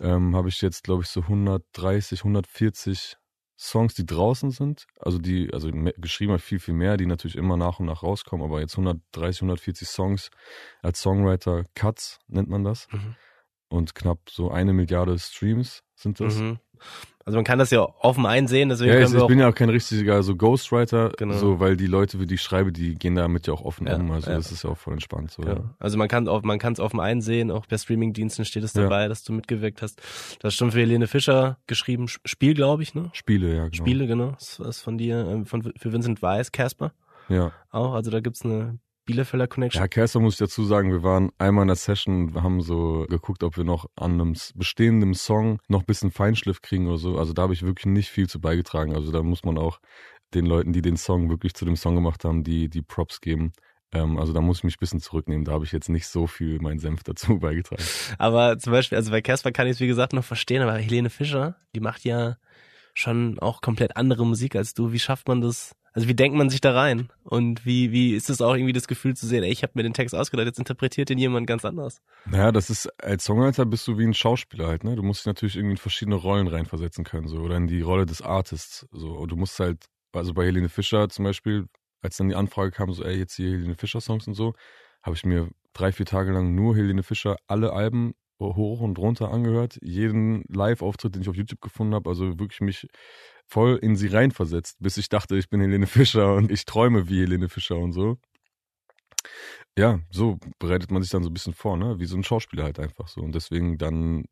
[0.00, 3.16] ähm, habe ich jetzt, glaube ich, so 130, 140
[3.56, 4.86] Songs, die draußen sind.
[4.98, 8.44] Also die, also geschrieben hat viel, viel mehr, die natürlich immer nach und nach rauskommen,
[8.44, 10.30] aber jetzt 130, 140 Songs
[10.82, 12.88] als Songwriter, Cuts nennt man das.
[12.90, 13.16] Mhm.
[13.68, 16.36] Und knapp so eine Milliarde Streams sind das.
[16.36, 16.58] Mhm.
[17.26, 19.48] Also man kann das ja offen einsehen, deswegen Ja, ich, können wir ich bin ja
[19.48, 21.34] auch kein richtiger so Ghostwriter, Genau.
[21.34, 23.96] so weil die Leute, für die ich schreibe, die gehen damit ja auch offen Ja,
[23.96, 24.10] um.
[24.10, 24.36] Also ja.
[24.36, 25.30] das ist ja auch voll entspannt.
[25.30, 25.54] So, ja.
[25.54, 25.74] Ja.
[25.78, 29.08] Also man kann auch, man kann es offen einsehen, auch bei Streamingdiensten steht es dabei,
[29.08, 30.00] dass du mitgewirkt hast.
[30.40, 33.08] Du hast schon für Helene Fischer geschrieben, Sp- Spiel, glaube ich, ne?
[33.14, 33.74] Spiele, ja, genau.
[33.74, 34.30] Spiele, genau.
[34.32, 36.92] Das ist von dir, ähm, von, für Vincent Weiss, Casper
[37.30, 37.52] Ja.
[37.70, 37.94] auch.
[37.94, 39.80] Also da gibt's eine Bielefelder Connection.
[39.80, 43.06] Ja, Kerster muss ich dazu sagen, wir waren einmal in der Session, wir haben so
[43.08, 47.18] geguckt, ob wir noch an einem bestehenden Song noch ein bisschen Feinschliff kriegen oder so.
[47.18, 48.94] Also da habe ich wirklich nicht viel zu beigetragen.
[48.94, 49.80] Also da muss man auch
[50.32, 53.52] den Leuten, die den Song wirklich zu dem Song gemacht haben, die die Props geben.
[53.92, 55.44] Ähm, also da muss ich mich ein bisschen zurücknehmen.
[55.44, 57.82] Da habe ich jetzt nicht so viel meinen Senf dazu beigetragen.
[58.18, 61.10] Aber zum Beispiel, also bei Casper kann ich es wie gesagt noch verstehen, aber Helene
[61.10, 62.36] Fischer, die macht ja
[62.94, 64.92] schon auch komplett andere Musik als du.
[64.92, 65.74] Wie schafft man das?
[65.94, 67.08] Also wie denkt man sich da rein?
[67.22, 69.84] Und wie, wie ist es auch irgendwie das Gefühl zu sehen, ey, ich habe mir
[69.84, 72.02] den Text ausgedacht, jetzt interpretiert den jemand ganz anders.
[72.26, 74.96] Naja, das ist, als Songwriter bist du wie ein Schauspieler halt, ne?
[74.96, 78.06] Du musst dich natürlich irgendwie in verschiedene Rollen reinversetzen können, so, oder in die Rolle
[78.06, 79.12] des Artists, so.
[79.12, 81.66] Und du musst halt, also bei Helene Fischer zum Beispiel,
[82.02, 84.52] als dann die Anfrage kam, so, ey, jetzt hier Helene Fischer Songs und so,
[85.00, 89.30] habe ich mir drei, vier Tage lang nur Helene Fischer alle Alben hoch und runter
[89.30, 92.88] angehört, jeden Live-Auftritt, den ich auf YouTube gefunden habe, also wirklich mich
[93.46, 97.20] voll in sie reinversetzt, bis ich dachte, ich bin Helene Fischer und ich träume wie
[97.20, 98.18] Helene Fischer und so.
[99.76, 101.98] Ja, so bereitet man sich dann so ein bisschen vor, ne?
[101.98, 103.20] Wie so ein Schauspieler halt einfach so.
[103.20, 104.24] Und deswegen dann,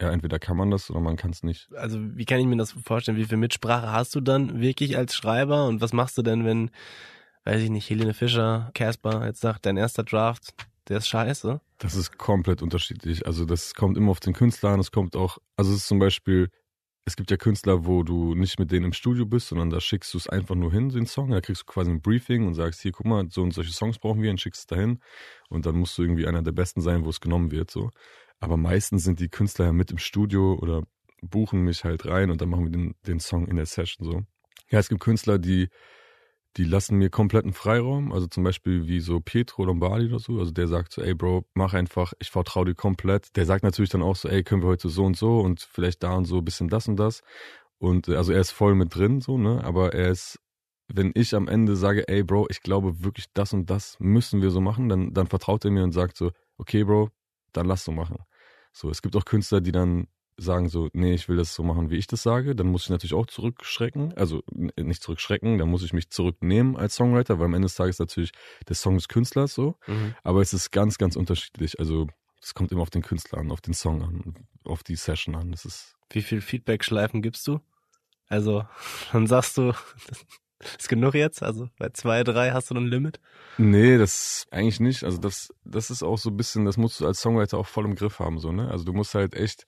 [0.00, 1.68] ja, entweder kann man das oder man kann es nicht.
[1.74, 3.16] Also wie kann ich mir das vorstellen?
[3.16, 5.66] Wie viel Mitsprache hast du dann wirklich als Schreiber?
[5.66, 6.70] Und was machst du denn, wenn,
[7.44, 10.54] weiß ich nicht, Helene Fischer, Casper jetzt sagt, dein erster Draft,
[10.88, 11.60] der ist scheiße?
[11.78, 13.26] Das ist komplett unterschiedlich.
[13.26, 14.80] Also das kommt immer auf den Künstler an.
[14.80, 16.50] Es kommt auch, also es ist zum Beispiel,
[17.06, 20.12] es gibt ja Künstler, wo du nicht mit denen im Studio bist, sondern da schickst
[20.12, 21.30] du es einfach nur hin, den Song.
[21.30, 24.00] Da kriegst du quasi ein Briefing und sagst, hier, guck mal, so und solche Songs
[24.00, 24.98] brauchen wir und schickst es dahin.
[25.48, 27.90] Und dann musst du irgendwie einer der Besten sein, wo es genommen wird, so.
[28.40, 30.82] Aber meistens sind die Künstler ja mit im Studio oder
[31.22, 34.22] buchen mich halt rein und dann machen wir den, den Song in der Session, so.
[34.68, 35.68] Ja, es gibt Künstler, die,
[36.56, 40.52] die lassen mir kompletten Freiraum, also zum Beispiel wie so Pietro Lombardi oder so, also
[40.52, 43.36] der sagt so, ey Bro, mach einfach, ich vertraue dir komplett.
[43.36, 46.02] Der sagt natürlich dann auch so, ey, können wir heute so und so und vielleicht
[46.02, 47.20] da und so ein bisschen das und das.
[47.78, 50.40] Und äh, also er ist voll mit drin, so, ne, aber er ist,
[50.88, 54.50] wenn ich am Ende sage, ey Bro, ich glaube wirklich das und das müssen wir
[54.50, 57.10] so machen, dann, dann vertraut er mir und sagt so, okay Bro,
[57.52, 58.18] dann lass so machen.
[58.72, 60.06] So, es gibt auch Künstler, die dann
[60.38, 62.90] sagen so, nee, ich will das so machen, wie ich das sage, dann muss ich
[62.90, 67.46] natürlich auch zurückschrecken, also n- nicht zurückschrecken, dann muss ich mich zurücknehmen als Songwriter, weil
[67.46, 68.32] am Ende des Tages natürlich
[68.68, 70.14] der Song des Künstlers so, Mhm.
[70.22, 72.06] aber es ist ganz, ganz unterschiedlich, also
[72.42, 75.52] es kommt immer auf den Künstler an, auf den Song an, auf die Session an,
[75.52, 77.60] das ist, Wie viel Feedback-Schleifen gibst du?
[78.28, 78.64] Also,
[79.12, 79.72] dann sagst du,
[80.78, 81.42] ist genug jetzt?
[81.42, 83.20] Also bei zwei, drei hast du ein Limit?
[83.58, 87.06] nee, das eigentlich nicht, also das, das ist auch so ein bisschen, das musst du
[87.06, 89.66] als Songwriter auch voll im Griff haben, so, ne, also du musst halt echt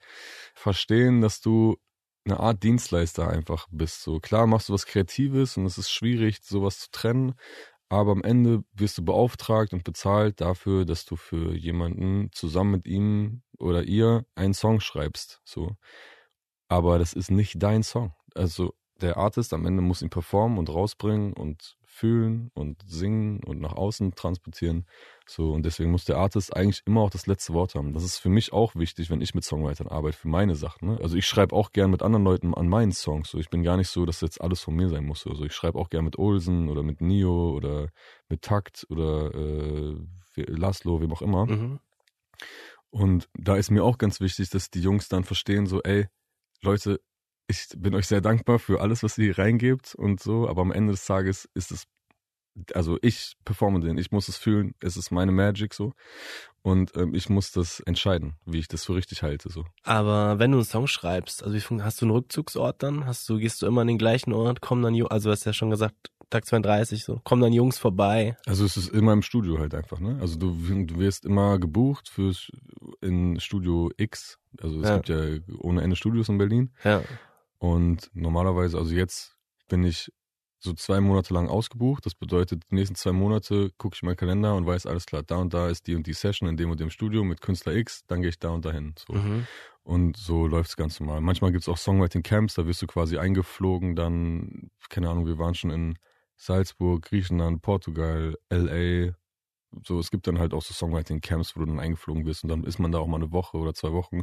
[0.53, 1.77] verstehen, dass du
[2.25, 4.03] eine Art Dienstleister einfach bist.
[4.03, 7.33] So klar machst du was Kreatives und es ist schwierig, sowas zu trennen,
[7.89, 12.87] aber am Ende wirst du beauftragt und bezahlt dafür, dass du für jemanden zusammen mit
[12.87, 15.41] ihm oder ihr einen Song schreibst.
[15.43, 15.75] So,
[16.67, 18.13] aber das ist nicht dein Song.
[18.35, 23.59] Also der Artist am Ende muss ihn performen und rausbringen und fühlen und singen und
[23.59, 24.85] nach außen transportieren.
[25.27, 27.93] So, und deswegen muss der Artist eigentlich immer auch das letzte Wort haben.
[27.93, 30.89] Das ist für mich auch wichtig, wenn ich mit Songwritern arbeite, für meine Sachen.
[30.89, 30.99] Ne?
[31.01, 33.29] Also ich schreibe auch gern mit anderen Leuten an meinen Songs.
[33.29, 35.27] So, ich bin gar nicht so, dass jetzt alles von mir sein muss.
[35.27, 37.89] Also ich schreibe auch gern mit Olsen oder mit Nio oder
[38.29, 39.95] mit Takt oder äh,
[40.35, 41.47] Laszlo, wem auch immer.
[41.47, 41.79] Mhm.
[42.91, 46.07] Und da ist mir auch ganz wichtig, dass die Jungs dann verstehen, so, ey,
[46.61, 47.01] Leute,
[47.49, 50.71] ich bin euch sehr dankbar für alles, was ihr hier reingebt und so, aber am
[50.71, 51.85] Ende des Tages ist es,
[52.73, 55.93] also ich performe den, ich muss es fühlen, es ist meine Magic so
[56.61, 59.65] und ähm, ich muss das entscheiden, wie ich das für richtig halte so.
[59.83, 63.05] Aber wenn du einen Song schreibst, also wie hast du einen Rückzugsort dann?
[63.05, 65.53] Hast du, gehst du immer an den gleichen Ort, kommen dann, also du hast ja
[65.53, 65.95] schon gesagt,
[66.29, 68.37] Tag 32, so, kommen dann Jungs vorbei.
[68.45, 70.19] Also es ist immer im Studio halt einfach, ne?
[70.21, 70.51] Also du,
[70.85, 72.51] du wirst immer gebucht fürs
[73.01, 74.97] in Studio X, also es Ja.
[74.97, 75.17] gibt ja
[75.57, 77.01] ohne Ende Studios in Berlin Ja.
[77.59, 80.11] Und normalerweise, also jetzt bin ich
[80.59, 82.05] so zwei Monate lang ausgebucht.
[82.05, 85.37] Das bedeutet, die nächsten zwei Monate gucke ich meinen Kalender und weiß, alles klar, da
[85.37, 88.05] und da ist die und die Session in dem und dem Studio mit Künstler X,
[88.07, 88.93] dann gehe ich da und dahin.
[88.97, 89.13] So.
[89.13, 89.47] Mhm.
[89.83, 91.21] Und so läuft's ganz normal.
[91.21, 95.71] Manchmal gibt's auch Songwriting-Camps, da wirst du quasi eingeflogen, dann, keine Ahnung, wir waren schon
[95.71, 95.97] in
[96.35, 99.13] Salzburg, Griechenland, Portugal, LA.
[99.85, 102.63] So, es gibt dann halt auch so Songwriting-Camps, wo du dann eingeflogen wirst und dann
[102.65, 104.21] ist man da auch mal eine Woche oder zwei Wochen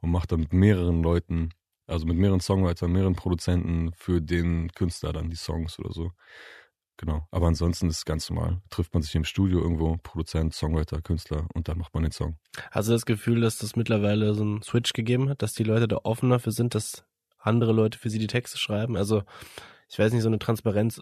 [0.00, 1.50] und macht dann mit mehreren Leuten,
[1.88, 6.12] also mit mehreren Songwritern, mehreren Produzenten für den Künstler dann die Songs oder so.
[6.98, 7.26] Genau.
[7.30, 8.60] Aber ansonsten ist es ganz normal.
[8.70, 12.36] Trifft man sich im Studio irgendwo, Produzent, Songwriter, Künstler und dann macht man den Song.
[12.70, 15.88] Hast du das Gefühl, dass das mittlerweile so einen Switch gegeben hat, dass die Leute
[15.88, 17.04] da offener für sind, dass
[17.38, 18.96] andere Leute für sie die Texte schreiben?
[18.96, 19.22] Also,
[19.88, 21.00] ich weiß nicht, so eine Transparenz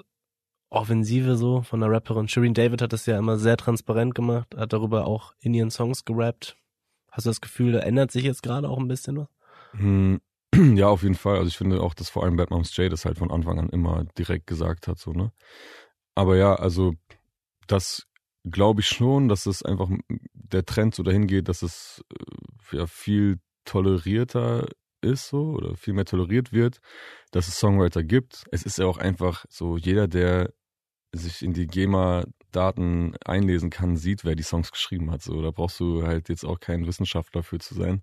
[0.69, 2.29] Offensive so von der Rapperin.
[2.29, 6.05] Shireen David hat das ja immer sehr transparent gemacht, hat darüber auch in ihren Songs
[6.05, 6.57] gerappt.
[7.11, 9.29] Hast du das Gefühl, da ändert sich jetzt gerade auch ein bisschen was?
[9.73, 10.21] Hm,
[10.77, 11.37] Ja, auf jeden Fall.
[11.37, 13.69] Also ich finde auch, dass vor allem Bad Moms J das halt von Anfang an
[13.71, 15.33] immer direkt gesagt hat, so, ne?
[16.15, 16.95] Aber ja, also
[17.67, 18.07] das
[18.51, 19.91] glaube ich schon, dass es einfach
[20.33, 22.03] der Trend so dahin geht, dass es
[22.73, 24.69] äh, ja viel tolerierter
[25.03, 26.79] ist so oder viel mehr toleriert wird,
[27.33, 28.45] dass es Songwriter gibt.
[28.51, 30.53] Es ist ja auch einfach so, jeder, der
[31.13, 35.23] sich in die GEMA-Daten einlesen kann, sieht, wer die Songs geschrieben hat.
[35.23, 38.03] So, da brauchst du halt jetzt auch kein Wissenschaftler für zu sein.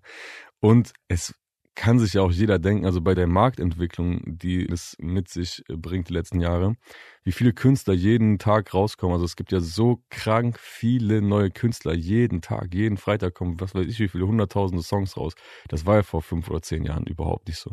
[0.60, 1.34] Und es
[1.74, 6.08] kann sich ja auch jeder denken, also bei der Marktentwicklung, die es mit sich bringt
[6.08, 6.76] die letzten Jahre,
[7.24, 9.14] wie viele Künstler jeden Tag rauskommen.
[9.14, 13.74] Also es gibt ja so krank viele neue Künstler jeden Tag, jeden Freitag kommen, was
[13.74, 15.34] weiß ich, wie viele hunderttausende Songs raus.
[15.68, 17.72] Das war ja vor fünf oder zehn Jahren überhaupt nicht so.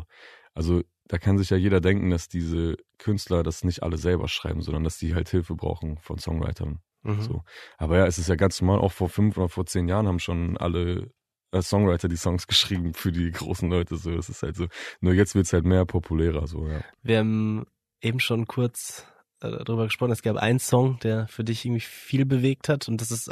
[0.54, 4.62] Also da kann sich ja jeder denken, dass diese Künstler das nicht alle selber schreiben,
[4.62, 6.80] sondern dass die halt Hilfe brauchen von Songwritern.
[7.02, 7.20] Mhm.
[7.20, 7.42] So.
[7.78, 10.18] Aber ja, es ist ja ganz normal, auch vor fünf oder vor zehn Jahren haben
[10.18, 11.12] schon alle
[11.52, 13.96] äh, Songwriter die Songs geschrieben für die großen Leute.
[13.96, 14.66] So, es ist halt so.
[15.00, 16.46] Nur jetzt wird's halt mehr populärer.
[16.46, 16.80] So, ja.
[17.02, 17.66] Wir haben
[18.00, 19.06] eben schon kurz
[19.40, 20.12] äh, darüber gesprochen.
[20.12, 23.30] Es gab einen Song, der für dich irgendwie viel bewegt hat, und das ist,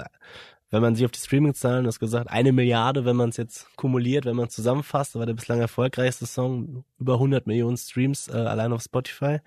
[0.70, 4.24] wenn man sich auf die Streaming-Zahlen, das gesagt, eine Milliarde, wenn man es jetzt kumuliert,
[4.24, 8.72] wenn man es zusammenfasst, war der bislang erfolgreichste Song, über 100 Millionen Streams äh, allein
[8.72, 9.38] auf Spotify.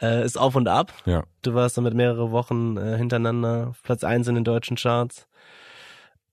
[0.00, 0.92] Äh, ist auf und ab.
[1.06, 1.22] Ja.
[1.42, 5.28] Du warst damit mehrere Wochen äh, hintereinander Platz eins in den deutschen Charts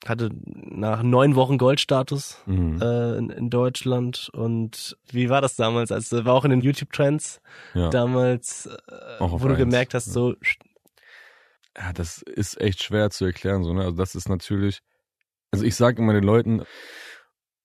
[0.08, 2.82] hatte nach neun Wochen Goldstatus mhm.
[2.82, 4.30] äh, in, in, Deutschland.
[4.34, 5.92] Und wie war das damals?
[5.92, 7.42] Also war auch in den YouTube-Trends
[7.74, 7.90] ja.
[7.90, 9.58] damals, äh, wo du eins.
[9.58, 10.14] gemerkt hast, ja.
[10.14, 10.36] so.
[11.78, 13.64] Ja, das ist echt schwer zu erklären.
[13.64, 13.84] So, ne?
[13.84, 14.80] Also das ist natürlich,
[15.52, 16.64] also ich sage immer den Leuten,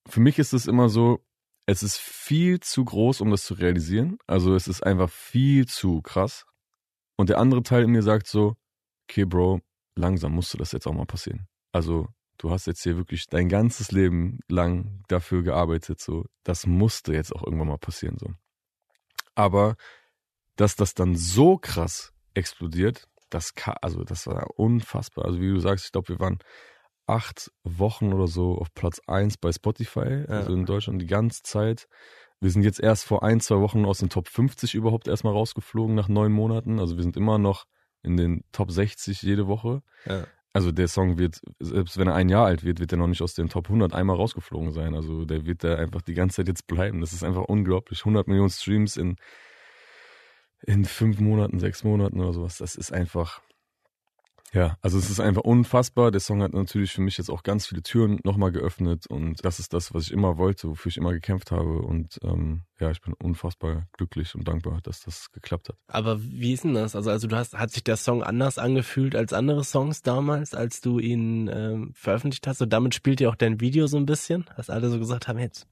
[0.09, 1.21] für mich ist es immer so,
[1.67, 4.19] es ist viel zu groß, um das zu realisieren.
[4.27, 6.45] Also es ist einfach viel zu krass.
[7.17, 8.57] Und der andere Teil in mir sagt so,
[9.09, 9.61] okay, Bro,
[9.97, 11.47] langsam musste das jetzt auch mal passieren.
[11.73, 17.13] Also du hast jetzt hier wirklich dein ganzes Leben lang dafür gearbeitet, so, das musste
[17.13, 18.31] jetzt auch irgendwann mal passieren, so.
[19.35, 19.77] Aber,
[20.57, 25.25] dass das dann so krass explodiert, das kann, also das war unfassbar.
[25.25, 26.39] Also wie du sagst, ich glaube, wir waren
[27.07, 31.89] acht Wochen oder so auf Platz eins bei Spotify, also in Deutschland die ganze Zeit.
[32.41, 35.95] Wir sind jetzt erst vor ein, zwei Wochen aus den Top 50 überhaupt erstmal rausgeflogen
[35.95, 36.79] nach neun Monaten.
[36.79, 37.65] Also wir sind immer noch
[38.03, 39.83] in den Top 60 jede Woche.
[40.05, 43.09] Ja also der Song wird, selbst wenn er ein Jahr alt wird, wird er noch
[43.09, 44.95] nicht aus den Top 100 einmal rausgeflogen sein.
[44.95, 47.01] Also der wird da einfach die ganze Zeit jetzt bleiben.
[47.01, 48.03] Das ist einfach unglaublich.
[48.03, 49.17] 100 Millionen Streams in,
[50.63, 52.59] in fünf Monaten, sechs Monaten oder sowas.
[52.59, 53.43] Das ist einfach,
[54.55, 56.13] ja, also es ist einfach unfassbar.
[56.13, 59.59] Der Song hat natürlich für mich jetzt auch ganz viele Türen nochmal geöffnet und das
[59.59, 61.83] ist das, was ich immer wollte, wofür ich immer gekämpft habe.
[61.83, 65.77] Und ähm, ja, ich bin unfassbar glücklich und dankbar, dass das geklappt hat.
[65.89, 66.95] Aber wie ist denn das?
[66.95, 70.81] Also, also du hast, hat sich der Song anders angefühlt als andere Songs damals, als
[70.81, 72.63] du ihn ähm, veröffentlicht hast?
[72.63, 75.41] Und damit spielt ja auch dein Video so ein bisschen, dass alle so gesagt haben,
[75.41, 75.67] jetzt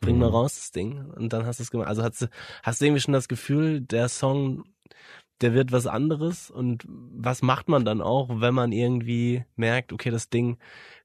[0.00, 0.34] bring mal mhm.
[0.34, 1.04] raus das Ding.
[1.16, 1.88] Und dann hast du es gemacht.
[1.88, 2.26] Also hast du,
[2.62, 4.64] hast du irgendwie schon das Gefühl, der Song
[5.42, 10.10] der wird was anderes und was macht man dann auch, wenn man irgendwie merkt, okay,
[10.10, 10.58] das Ding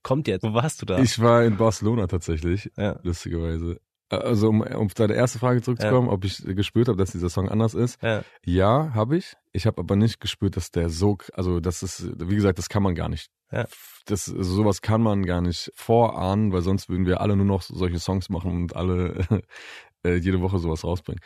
[0.03, 0.43] kommt jetzt.
[0.43, 0.99] Wo warst du da?
[0.99, 2.99] Ich war in Barcelona tatsächlich, ja.
[3.03, 3.79] lustigerweise.
[4.09, 6.13] Also um, um auf deine erste Frage zurückzukommen, ja.
[6.13, 8.01] ob ich gespürt habe, dass dieser Song anders ist.
[8.01, 9.33] Ja, ja habe ich.
[9.51, 12.83] Ich habe aber nicht gespürt, dass der so, also das ist, wie gesagt, das kann
[12.83, 13.29] man gar nicht.
[13.51, 13.65] Ja.
[14.05, 17.61] Das, also sowas kann man gar nicht vorahnen, weil sonst würden wir alle nur noch
[17.61, 19.25] solche Songs machen und alle
[20.03, 21.21] äh, jede Woche sowas rausbringen.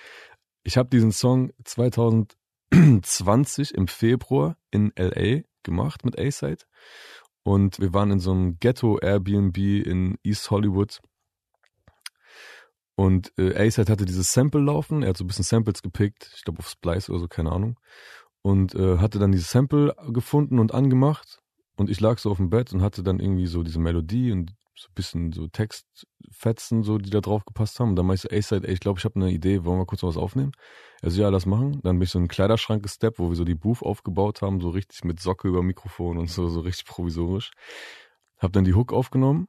[0.63, 2.36] Ich habe diesen Song 2000
[2.73, 6.63] 20 im Februar in LA gemacht mit A-Side.
[7.43, 11.01] Und wir waren in so einem Ghetto Airbnb in East Hollywood.
[12.95, 15.03] Und äh, A-Side hatte dieses Sample laufen.
[15.03, 16.31] Er hat so ein bisschen Samples gepickt.
[16.36, 17.79] Ich glaube auf Splice oder so, keine Ahnung.
[18.41, 21.39] Und äh, hatte dann dieses Sample gefunden und angemacht.
[21.77, 24.53] Und ich lag so auf dem Bett und hatte dann irgendwie so diese Melodie und
[24.75, 27.89] so ein bisschen so Textfetzen, so, die da drauf gepasst haben.
[27.89, 29.79] Und dann meinte ich so, ey, Side, ey, ich glaube, ich habe eine Idee, wollen
[29.79, 30.51] wir kurz noch was aufnehmen?
[31.01, 31.81] Also ja, lass machen.
[31.84, 34.62] Dann bin ich so in einen Kleiderschrank gesteppt, wo wir so die Booth aufgebaut haben,
[34.62, 37.51] so richtig mit Socke über Mikrofon und so, so richtig provisorisch.
[38.38, 39.47] Hab dann die Hook aufgenommen,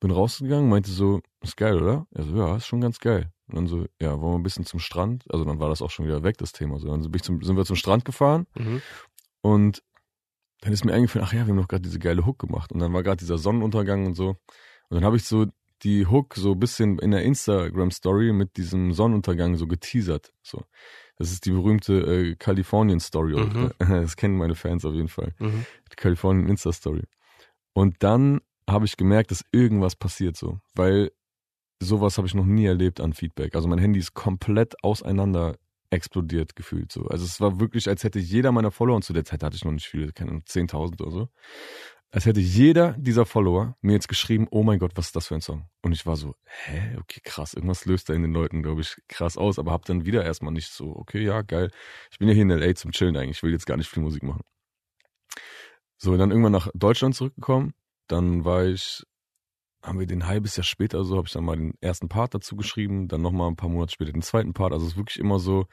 [0.00, 2.06] bin rausgegangen, meinte so, ist geil, oder?
[2.10, 3.30] Er so, ja, ist schon ganz geil.
[3.46, 5.24] Und dann so, ja, wollen wir ein bisschen zum Strand?
[5.30, 6.78] Also dann war das auch schon wieder weg, das Thema.
[6.78, 8.82] So, dann bin ich zum, sind wir zum Strand gefahren Mhm.
[9.40, 9.82] und
[10.64, 12.72] dann ist mir eingefallen, ach ja, wir haben doch gerade diese geile Hook gemacht.
[12.72, 14.28] Und dann war gerade dieser Sonnenuntergang und so.
[14.30, 14.38] Und
[14.90, 15.44] dann habe ich so
[15.82, 20.32] die Hook so ein bisschen in der Instagram-Story mit diesem Sonnenuntergang so geteasert.
[20.42, 20.64] So.
[21.18, 23.34] Das ist die berühmte äh, Kalifornien-Story.
[23.34, 23.72] Mhm.
[23.78, 25.34] Das kennen meine Fans auf jeden Fall.
[25.38, 25.66] Mhm.
[25.92, 27.02] Die Kalifornien-Insta-Story.
[27.74, 30.60] Und dann habe ich gemerkt, dass irgendwas passiert so.
[30.74, 31.12] Weil
[31.78, 33.54] sowas habe ich noch nie erlebt an Feedback.
[33.54, 35.56] Also mein Handy ist komplett auseinander
[35.94, 37.06] explodiert gefühlt so.
[37.06, 39.64] Also es war wirklich, als hätte jeder meiner Follower, und zu der Zeit hatte ich
[39.64, 41.28] noch nicht viele, keine Ahnung, 10.000 oder so,
[42.10, 45.34] als hätte jeder dieser Follower mir jetzt geschrieben, oh mein Gott, was ist das für
[45.34, 45.68] ein Song?
[45.82, 48.96] Und ich war so, hä, okay, krass, irgendwas löst da in den Leuten, glaube ich,
[49.08, 51.70] krass aus, aber hab dann wieder erstmal nicht so, okay, ja, geil.
[52.12, 52.72] Ich bin ja hier in L.A.
[52.76, 54.42] zum Chillen eigentlich, ich will jetzt gar nicht viel Musik machen.
[55.96, 57.74] So, dann irgendwann nach Deutschland zurückgekommen,
[58.06, 59.02] dann war ich,
[59.84, 62.34] haben wir den ein halbes Jahr später so, habe ich dann mal den ersten Part
[62.34, 65.18] dazu geschrieben, dann nochmal ein paar Monate später den zweiten Part, also es ist wirklich
[65.18, 65.66] immer so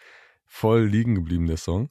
[0.46, 1.90] voll liegen geblieben, der Song.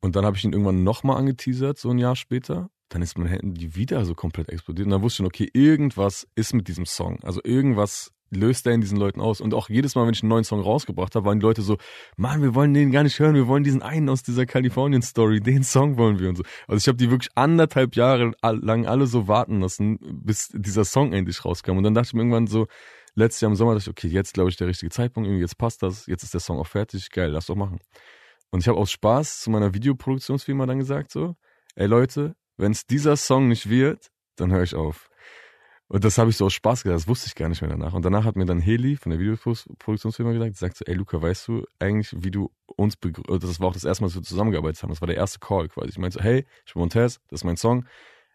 [0.00, 2.68] Und dann habe ich ihn irgendwann nochmal angeteasert, so ein Jahr später.
[2.88, 4.86] Dann ist mein Handy wieder so komplett explodiert.
[4.86, 7.18] Und dann wusste ich schon, okay, irgendwas ist mit diesem Song.
[7.22, 9.40] Also irgendwas löst er in diesen Leuten aus.
[9.40, 11.76] Und auch jedes Mal, wenn ich einen neuen Song rausgebracht habe, waren die Leute so,
[12.16, 15.62] Mann, wir wollen den gar nicht hören, wir wollen diesen einen aus dieser Kalifornien-Story, den
[15.62, 16.42] Song wollen wir und so.
[16.66, 21.12] Also ich habe die wirklich anderthalb Jahre lang alle so warten lassen, bis dieser Song
[21.12, 21.76] endlich rauskam.
[21.76, 22.66] Und dann dachte ich mir irgendwann so,
[23.14, 25.58] letztes Jahr im Sommer, dachte ich, okay, jetzt glaube ich der richtige Zeitpunkt, irgendwie jetzt
[25.58, 27.78] passt das, jetzt ist der Song auch fertig, geil, lass doch machen.
[28.50, 31.34] Und ich habe aus Spaß zu meiner Videoproduktionsfirma dann gesagt so,
[31.74, 35.08] ey Leute, wenn es dieser Song nicht wird, dann höre ich auf.
[35.88, 37.92] Und das habe ich so aus Spaß gesagt, das wusste ich gar nicht mehr danach.
[37.92, 41.46] Und danach hat mir dann Heli von der Videoproduktionsfirma gesagt, sagt so, ey Luca, weißt
[41.48, 44.82] du eigentlich, wie du uns begrüßt, das war auch das erste Mal, dass wir zusammengearbeitet
[44.82, 45.90] haben, das war der erste Call quasi.
[45.90, 47.86] Ich meinte so, hey, ich bin Montez, das ist mein Song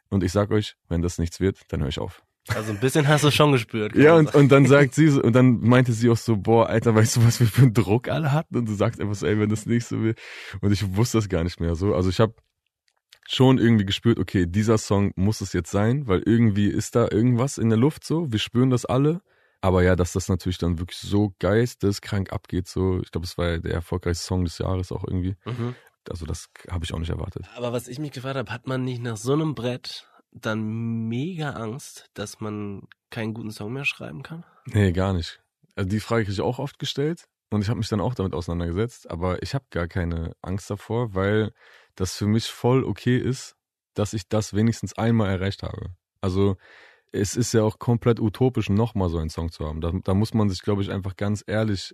[0.09, 2.23] und ich sag euch, wenn das nichts wird, dann höre ich auf.
[2.47, 3.95] Also ein bisschen hast du schon gespürt.
[3.95, 6.95] Ja, und, und dann sagt sie so, und dann meinte sie auch so, boah, Alter,
[6.95, 8.57] weißt du, was wir für einen Druck alle hatten?
[8.57, 10.15] Und du sagst einfach so, ey, wenn das nicht so will.
[10.59, 11.93] Und ich wusste das gar nicht mehr so.
[11.93, 12.33] Also ich habe
[13.33, 17.57] schon irgendwie gespürt, okay, dieser Song muss es jetzt sein, weil irgendwie ist da irgendwas
[17.57, 18.31] in der Luft so.
[18.31, 19.21] Wir spüren das alle.
[19.61, 23.59] Aber ja, dass das natürlich dann wirklich so geisteskrank abgeht, so, ich glaube, es war
[23.59, 25.35] der erfolgreichste Song des Jahres auch irgendwie.
[25.45, 25.75] Mhm.
[26.09, 27.45] Also das habe ich auch nicht erwartet.
[27.55, 31.51] Aber was ich mich gefragt habe, hat man nicht nach so einem Brett dann mega
[31.51, 34.43] Angst, dass man keinen guten Song mehr schreiben kann?
[34.65, 35.39] Nee, gar nicht.
[35.75, 38.33] Also die Frage kriege ich auch oft gestellt und ich habe mich dann auch damit
[38.33, 41.53] auseinandergesetzt, aber ich habe gar keine Angst davor, weil
[41.95, 43.55] das für mich voll okay ist,
[43.93, 45.95] dass ich das wenigstens einmal erreicht habe.
[46.21, 46.57] Also
[47.11, 49.81] es ist ja auch komplett utopisch, nochmal so einen Song zu haben.
[49.81, 51.93] Da, da muss man sich, glaube ich, einfach ganz ehrlich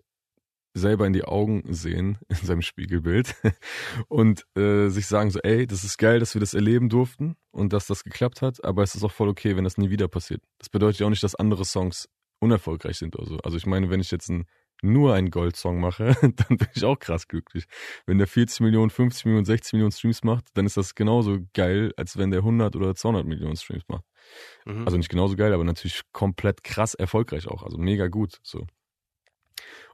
[0.74, 3.36] selber in die Augen sehen, in seinem Spiegelbild
[4.08, 7.74] und äh, sich sagen so, ey, das ist geil, dass wir das erleben durften und
[7.74, 10.42] dass das geklappt hat, aber es ist auch voll okay, wenn das nie wieder passiert.
[10.60, 12.08] Das bedeutet ja auch nicht, dass andere Songs
[12.40, 13.38] unerfolgreich sind oder so.
[13.40, 14.46] Also ich meine, wenn ich jetzt ein,
[14.82, 17.66] nur einen Gold-Song mache, dann bin ich auch krass glücklich.
[18.06, 21.94] Wenn der 40 Millionen, 50 Millionen, 60 Millionen Streams macht, dann ist das genauso geil,
[21.98, 24.06] als wenn der 100 oder 200 Millionen Streams macht.
[24.66, 24.86] Mhm.
[24.86, 27.64] Also nicht genauso geil, aber natürlich komplett krass erfolgreich auch.
[27.64, 28.40] Also mega gut.
[28.44, 28.68] So.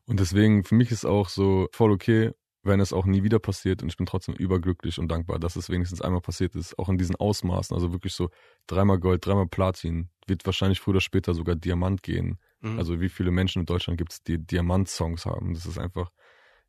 [0.05, 2.31] Und deswegen, für mich ist auch so voll okay,
[2.63, 5.69] wenn es auch nie wieder passiert und ich bin trotzdem überglücklich und dankbar, dass es
[5.69, 8.29] wenigstens einmal passiert ist, auch in diesen Ausmaßen, also wirklich so
[8.67, 12.39] dreimal Gold, dreimal Platin, wird wahrscheinlich früher oder später sogar Diamant gehen.
[12.63, 12.79] Mhm.
[12.79, 15.53] Also wie viele Menschen in Deutschland gibt es, die Diamant-Songs haben?
[15.53, 16.11] Das ist einfach,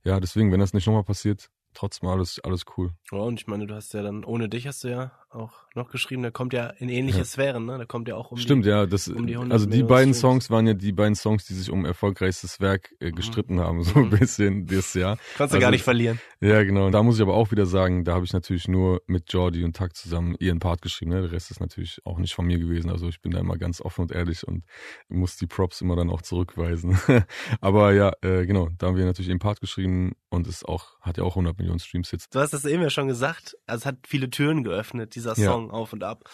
[0.04, 2.92] ja, deswegen, wenn das nicht nochmal passiert, trotzdem alles, alles cool.
[3.10, 5.90] Ja, und ich meine, du hast ja dann, ohne dich hast du ja auch noch
[5.90, 7.24] geschrieben, der kommt ja in ähnliche Ja.
[7.24, 7.76] Sphären, ne?
[7.78, 10.14] Der kommt ja auch um Stimmt, die, ja, das, um die 100 also die beiden.
[10.14, 13.94] Songs waren ja die beiden Songs, die sich um erfolgreichstes Werk äh, gestritten haben, so
[13.98, 14.10] ein Mhm.
[14.10, 15.16] bisschen dieses Jahr.
[15.36, 16.20] Kannst du also- gar nicht verlieren.
[16.40, 16.86] Ja, genau.
[16.86, 19.64] Und da muss ich aber auch wieder sagen, da habe ich natürlich nur mit Jordi
[19.64, 21.10] und Takt zusammen ihren Part geschrieben.
[21.10, 21.22] Ne?
[21.22, 22.90] Der Rest ist natürlich auch nicht von mir gewesen.
[22.90, 24.64] Also ich bin da immer ganz offen und ehrlich und
[25.08, 26.98] muss die Props immer dann auch zurückweisen.
[27.60, 31.16] aber ja, äh, genau, da haben wir natürlich ihren Part geschrieben und es auch, hat
[31.16, 32.34] ja auch 100 Millionen Streams jetzt.
[32.34, 35.52] Du hast das eben ja schon gesagt, also es hat viele Türen geöffnet, dieser Ja.
[35.52, 36.24] Song auf und ab.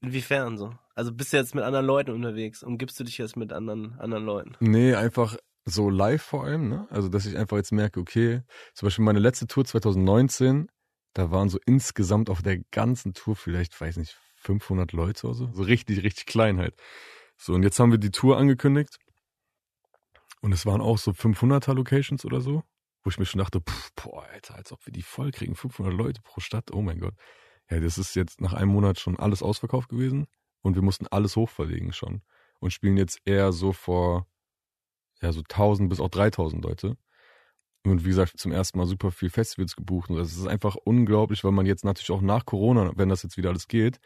[0.00, 0.74] Inwiefern so?
[0.94, 2.62] Also bist du jetzt mit anderen Leuten unterwegs?
[2.62, 4.56] Umgibst du dich jetzt mit anderen, anderen Leuten?
[4.60, 6.86] Nee, einfach so live vor allem, ne?
[6.90, 8.42] Also, dass ich einfach jetzt merke, okay,
[8.74, 10.68] zum Beispiel meine letzte Tour 2019,
[11.14, 15.50] da waren so insgesamt auf der ganzen Tour vielleicht, weiß nicht, 500 Leute oder so.
[15.52, 16.74] So richtig, richtig klein halt.
[17.36, 18.98] So, und jetzt haben wir die Tour angekündigt.
[20.40, 22.64] Und es waren auch so 500er Locations oder so,
[23.04, 25.94] wo ich mir schon dachte, pff, boah, Alter, als ob wir die voll kriegen, 500
[25.94, 27.14] Leute pro Stadt, oh mein Gott.
[27.70, 30.26] Ja, das ist jetzt nach einem Monat schon alles ausverkauft gewesen.
[30.64, 32.22] und wir mussten alles hochverlegen schon
[32.60, 34.28] und spielen jetzt eher so vor
[35.20, 36.96] ja so 1000 bis auch 3000 Leute.
[37.84, 40.10] Und wie gesagt, zum ersten Mal super viel Festivals gebucht.
[40.10, 43.36] Und das ist einfach unglaublich, weil man jetzt natürlich auch nach Corona, wenn das jetzt
[43.36, 43.98] wieder alles geht,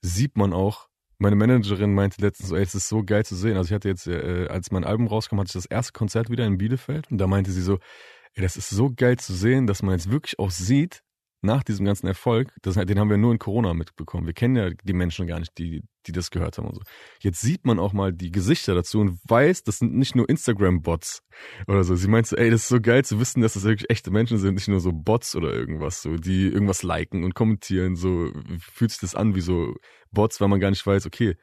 [0.00, 0.88] sieht man auch,
[1.18, 3.56] meine Managerin meinte letztens so, ey, es ist so geil zu sehen.
[3.56, 6.44] Also ich hatte jetzt, äh, als mein Album rauskam, hatte ich das erste Konzert wieder
[6.46, 7.78] in Bielefeld und da meinte sie so,
[8.34, 11.04] ey, das ist so geil zu sehen, dass man jetzt wirklich auch sieht,
[11.42, 14.26] nach diesem ganzen Erfolg, das, den haben wir nur in Corona mitbekommen.
[14.26, 16.82] Wir kennen ja die Menschen gar nicht, die, die das gehört haben und so.
[17.20, 21.22] Jetzt sieht man auch mal die Gesichter dazu und weiß, das sind nicht nur Instagram-Bots
[21.66, 21.96] oder so.
[21.96, 24.38] Sie meint so, ey, das ist so geil zu wissen, dass das wirklich echte Menschen
[24.38, 28.92] sind, nicht nur so Bots oder irgendwas, so, die irgendwas liken und kommentieren, so, fühlt
[28.92, 29.74] sich das an wie so
[30.12, 31.36] Bots, weil man gar nicht weiß, okay,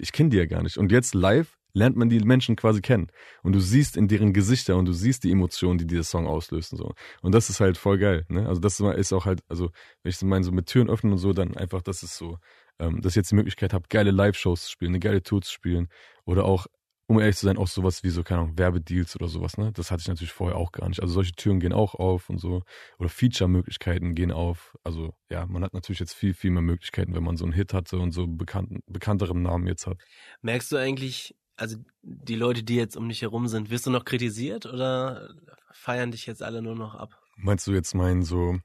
[0.00, 0.78] ich kenne die ja gar nicht.
[0.78, 3.08] Und jetzt live lernt man die Menschen quasi kennen.
[3.42, 6.76] Und du siehst in deren Gesichter und du siehst die Emotionen, die dieser Song auslösen.
[6.76, 6.94] So.
[7.22, 8.24] Und das ist halt voll geil.
[8.28, 8.48] Ne?
[8.48, 9.70] Also das ist auch halt, also
[10.02, 12.38] wenn ich so meine, so mit Türen öffnen und so, dann einfach, das ist so,
[12.78, 15.52] ähm, dass ich jetzt die Möglichkeit habe, geile Live-Shows zu spielen, eine geile Tour zu
[15.52, 15.88] spielen.
[16.24, 16.66] Oder auch
[17.10, 19.72] um ehrlich zu sein, auch sowas wie so, keine Ahnung, Werbedeals oder sowas, ne?
[19.72, 21.02] Das hatte ich natürlich vorher auch gar nicht.
[21.02, 22.62] Also solche Türen gehen auch auf und so.
[23.00, 24.76] Oder Feature-Möglichkeiten gehen auf.
[24.84, 27.74] Also ja, man hat natürlich jetzt viel, viel mehr Möglichkeiten, wenn man so einen Hit
[27.74, 29.98] hatte und so bekannten, bekannterem Namen jetzt hat.
[30.42, 34.04] Merkst du eigentlich, also die Leute, die jetzt um dich herum sind, wirst du noch
[34.04, 35.34] kritisiert oder
[35.72, 37.20] feiern dich jetzt alle nur noch ab?
[37.36, 38.60] Meinst du jetzt mein so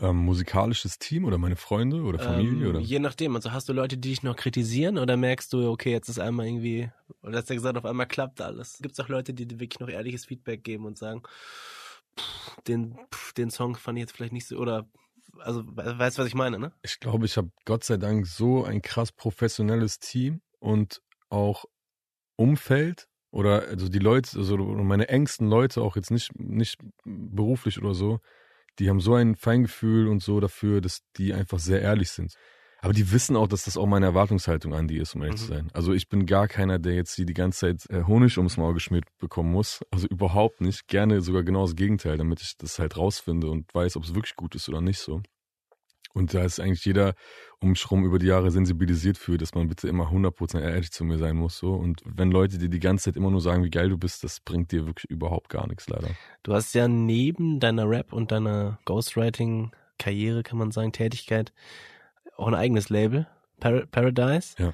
[0.00, 2.64] ähm, musikalisches Team oder meine Freunde oder Familie?
[2.64, 2.80] Ähm, oder?
[2.80, 3.36] Je nachdem.
[3.36, 6.46] Also hast du Leute, die dich noch kritisieren oder merkst du, okay, jetzt ist einmal
[6.46, 6.90] irgendwie,
[7.22, 8.78] oder hast du ja gesagt, auf einmal klappt alles.
[8.80, 11.22] Gibt es auch Leute, die dir wirklich noch ehrliches Feedback geben und sagen,
[12.18, 14.88] pff, den, pff, den Song fand ich jetzt vielleicht nicht so, oder
[15.38, 16.72] also weißt du, was ich meine, ne?
[16.82, 21.64] Ich glaube, ich habe Gott sei Dank so ein krass professionelles Team und auch
[22.36, 27.94] Umfeld oder also die Leute, also meine engsten Leute, auch jetzt nicht, nicht beruflich oder
[27.94, 28.20] so,
[28.80, 32.34] die haben so ein Feingefühl und so dafür, dass die einfach sehr ehrlich sind.
[32.82, 35.44] Aber die wissen auch, dass das auch meine Erwartungshaltung an die ist, um ehrlich mhm.
[35.44, 35.70] zu sein.
[35.74, 38.72] Also ich bin gar keiner, der jetzt hier die ganze Zeit äh, Honig ums Maul
[38.72, 39.80] geschmiert bekommen muss.
[39.90, 40.88] Also überhaupt nicht.
[40.88, 44.34] Gerne sogar genau das Gegenteil, damit ich das halt rausfinde und weiß, ob es wirklich
[44.34, 45.20] gut ist oder nicht so.
[46.12, 47.14] Und da ist eigentlich jeder
[47.60, 51.04] um mich rum über die Jahre sensibilisiert für, dass man bitte immer 100% ehrlich zu
[51.04, 51.58] mir sein muss.
[51.58, 51.74] So.
[51.74, 54.40] Und wenn Leute dir die ganze Zeit immer nur sagen, wie geil du bist, das
[54.40, 56.08] bringt dir wirklich überhaupt gar nichts, leider.
[56.42, 61.52] Du hast ja neben deiner Rap- und deiner Ghostwriting-Karriere, kann man sagen, Tätigkeit,
[62.36, 63.26] auch ein eigenes Label,
[63.60, 64.54] Par Paradise.
[64.58, 64.72] Ja.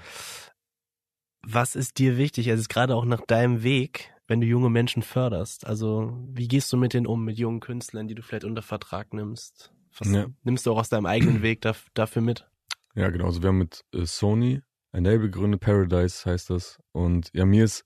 [1.42, 2.50] Was ist dir wichtig?
[2.50, 5.66] Also gerade auch nach deinem Weg, wenn du junge Menschen förderst.
[5.66, 9.12] Also wie gehst du mit denen um, mit jungen Künstlern, die du vielleicht unter Vertrag
[9.12, 9.72] nimmst?
[9.98, 10.26] Was ja.
[10.42, 12.48] nimmst du auch aus deinem eigenen Weg da, dafür mit?
[12.94, 13.26] Ja, genau.
[13.26, 16.78] Also wir haben mit äh, Sony ein Label gegründet, Paradise heißt das.
[16.92, 17.84] Und ja, mir ist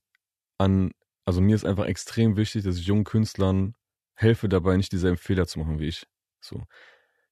[0.58, 0.92] an,
[1.24, 3.74] also mir ist einfach extrem wichtig, dass ich jungen Künstlern
[4.14, 6.06] helfe dabei, nicht dieselben Fehler zu machen wie ich.
[6.40, 6.62] So.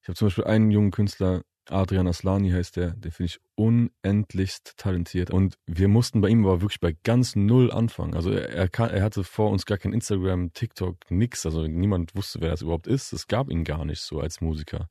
[0.02, 4.76] Ich habe zum Beispiel einen jungen Künstler, Adrian Aslani heißt der, der finde ich unendlichst
[4.76, 5.30] talentiert.
[5.30, 8.14] Und wir mussten bei ihm aber wirklich bei ganz null anfangen.
[8.14, 11.44] Also er, er, kann, er hatte vor uns gar kein Instagram, TikTok, nix.
[11.46, 13.12] Also niemand wusste, wer das überhaupt ist.
[13.12, 14.88] Es gab ihn gar nicht so als Musiker.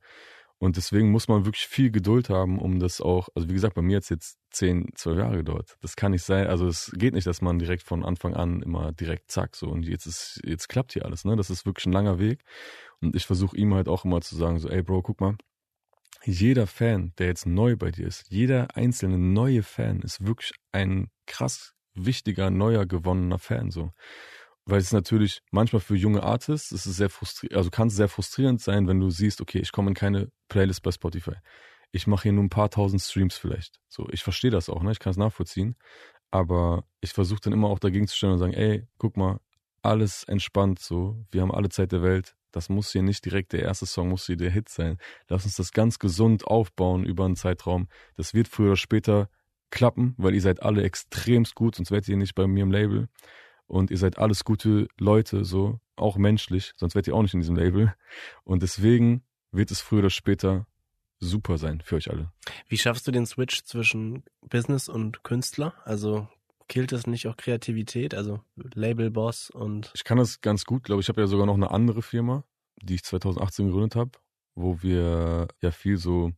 [0.60, 3.82] Und deswegen muss man wirklich viel Geduld haben, um das auch, also wie gesagt, bei
[3.82, 5.76] mir hat es jetzt zehn, zwölf Jahre gedauert.
[5.82, 8.90] Das kann nicht sein, also es geht nicht, dass man direkt von Anfang an immer
[8.90, 11.36] direkt zack, so und jetzt ist, jetzt klappt hier alles, ne?
[11.36, 12.42] Das ist wirklich ein langer Weg.
[13.00, 15.36] Und ich versuche ihm halt auch immer zu sagen, so, ey Bro, guck mal,
[16.24, 21.10] jeder Fan, der jetzt neu bei dir ist, jeder einzelne neue Fan ist wirklich ein
[21.26, 23.92] krass wichtiger, neuer, gewonnener Fan, so.
[24.64, 28.08] Weil es natürlich manchmal für junge Artists, es ist sehr frustrierend, also kann es sehr
[28.08, 31.36] frustrierend sein, wenn du siehst, okay, ich komme in keine Playlist bei Spotify.
[31.90, 33.80] Ich mache hier nur ein paar tausend Streams vielleicht.
[33.88, 34.92] So, ich verstehe das auch, ne?
[34.92, 35.76] Ich kann es nachvollziehen.
[36.30, 39.40] Aber ich versuche dann immer auch dagegen zu stellen und sagen, ey, guck mal,
[39.80, 41.24] alles entspannt so.
[41.30, 42.36] Wir haben alle Zeit der Welt.
[42.52, 44.98] Das muss hier nicht direkt der erste Song, muss hier der Hit sein.
[45.28, 47.88] Lass uns das ganz gesund aufbauen über einen Zeitraum.
[48.16, 49.28] Das wird früher oder später
[49.70, 53.08] klappen, weil ihr seid alle extremst gut, sonst werdet ihr nicht bei mir im Label.
[53.66, 57.40] Und ihr seid alles gute Leute, so, auch menschlich, sonst werdet ihr auch nicht in
[57.40, 57.94] diesem Label.
[58.44, 60.66] Und deswegen wird es früher oder später
[61.20, 62.32] super sein für euch alle.
[62.68, 65.74] Wie schaffst du den Switch zwischen Business und Künstler?
[65.84, 66.28] Also
[66.68, 69.90] killt das nicht auch Kreativität, also Labelboss und.
[69.94, 71.08] Ich kann das ganz gut, glaube ich.
[71.08, 72.44] habe ja sogar noch eine andere Firma,
[72.82, 74.12] die ich 2018 gegründet habe,
[74.54, 76.32] wo wir ja viel so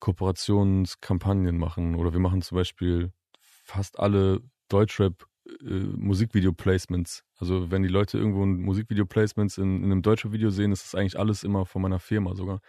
[0.00, 5.26] Kooperationskampagnen machen oder wir machen zum Beispiel fast alle Deutschrap
[5.60, 7.24] äh, Musikvideo-Placements.
[7.36, 11.18] Also wenn die Leute irgendwo ein Musikvideo-Placements in, in, einem Deutschrap-Video sehen, ist das eigentlich
[11.18, 12.60] alles immer von meiner Firma sogar.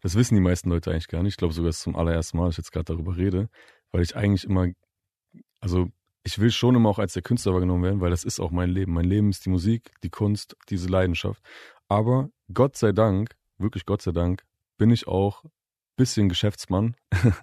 [0.00, 1.34] Das wissen die meisten Leute eigentlich gar nicht.
[1.34, 3.48] Ich glaube sogar, es ist zum allerersten Mal, dass ich jetzt gerade darüber rede,
[3.90, 4.68] weil ich eigentlich immer,
[5.60, 5.88] also
[6.24, 8.70] ich will schon immer auch als der Künstler wahrgenommen werden, weil das ist auch mein
[8.70, 8.92] Leben.
[8.92, 11.42] Mein Leben ist die Musik, die Kunst, diese Leidenschaft.
[11.88, 14.44] Aber Gott sei Dank, wirklich Gott sei Dank,
[14.78, 15.44] bin ich auch
[15.96, 16.96] bisschen Geschäftsmann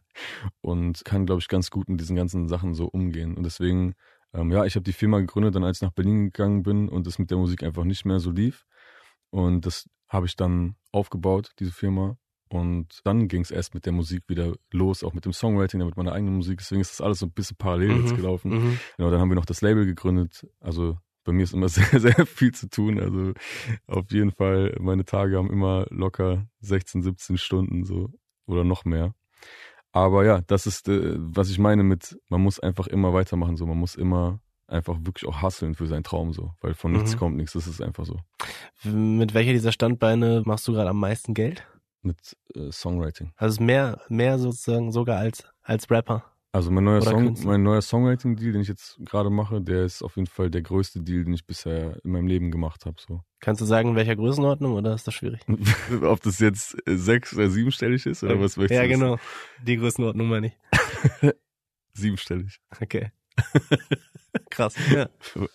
[0.62, 3.38] und kann, glaube ich, ganz gut mit diesen ganzen Sachen so umgehen.
[3.38, 3.94] Und deswegen,
[4.34, 7.06] ähm, ja, ich habe die Firma gegründet, dann als ich nach Berlin gegangen bin und
[7.08, 8.66] es mit der Musik einfach nicht mehr so lief.
[9.30, 12.18] Und das habe ich dann aufgebaut, diese Firma.
[12.50, 15.98] Und dann ging es erst mit der Musik wieder los, auch mit dem Songwriting, damit
[15.98, 16.58] meine eigene Musik.
[16.60, 18.52] Deswegen ist das alles so ein bisschen parallel Mhm, jetzt gelaufen.
[18.52, 18.80] mhm.
[18.98, 20.48] Genau, dann haben wir noch das Label gegründet.
[20.60, 23.00] Also bei mir ist immer sehr, sehr viel zu tun.
[23.00, 23.34] Also
[23.88, 28.10] auf jeden Fall, meine Tage haben immer locker 16, 17 Stunden so
[28.48, 29.14] oder noch mehr.
[29.92, 33.66] Aber ja, das ist, äh, was ich meine mit, man muss einfach immer weitermachen, so.
[33.66, 36.52] Man muss immer einfach wirklich auch hustlen für seinen Traum, so.
[36.62, 37.20] Weil von nichts Mhm.
[37.20, 38.18] kommt nichts, das ist einfach so.
[38.84, 41.66] Mit welcher dieser Standbeine machst du gerade am meisten Geld?
[42.02, 43.34] Mit äh, Songwriting.
[43.36, 46.24] Also mehr, mehr sozusagen sogar als, als Rapper.
[46.52, 47.52] Also mein neuer Oder Song, Künstler.
[47.52, 51.00] mein neuer Songwriting-Deal, den ich jetzt gerade mache, der ist auf jeden Fall der größte
[51.02, 53.22] Deal, den ich bisher in meinem Leben gemacht habe, so.
[53.40, 55.42] Kannst du sagen, in welcher Größenordnung oder ist das schwierig?
[56.02, 59.00] Ob das jetzt sechs- oder siebenstellig ist oder was möchtest Ja, du wissen?
[59.02, 59.18] genau.
[59.64, 60.58] Die Größenordnung meine ich.
[61.94, 62.60] Siebenstellig.
[62.82, 63.12] Okay.
[64.50, 64.76] Krass.
[64.94, 65.08] Ja.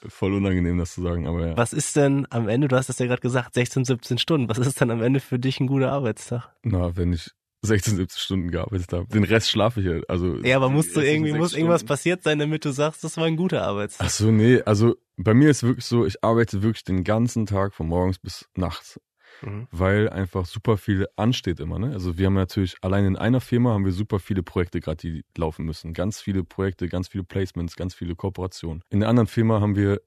[0.09, 1.57] Voll unangenehm, das zu sagen, aber ja.
[1.57, 4.49] Was ist denn am Ende, du hast das ja gerade gesagt, 16, 17 Stunden.
[4.49, 6.51] Was ist denn am Ende für dich ein guter Arbeitstag?
[6.63, 7.31] Na, wenn ich
[7.63, 9.07] 16, 17 Stunden gearbeitet habe.
[9.07, 10.01] Den Rest schlafe ich ja.
[10.09, 11.89] Also, Ja, aber musst du irgendwie, muss sechs irgendwas Stunden.
[11.89, 14.07] passiert sein, damit du sagst, das war ein guter Arbeitstag.
[14.07, 17.75] Ach so, nee, also bei mir ist wirklich so, ich arbeite wirklich den ganzen Tag
[17.75, 19.01] von morgens bis nachts,
[19.45, 19.69] Mhm.
[19.71, 21.93] weil einfach super viel ansteht immer, ne?
[21.93, 25.25] Also wir haben natürlich, allein in einer Firma haben wir super viele Projekte gerade, die
[25.37, 25.93] laufen müssen.
[25.93, 28.83] Ganz viele Projekte, ganz viele Placements, ganz viele Kooperationen.
[28.91, 30.01] In der anderen Firma haben wir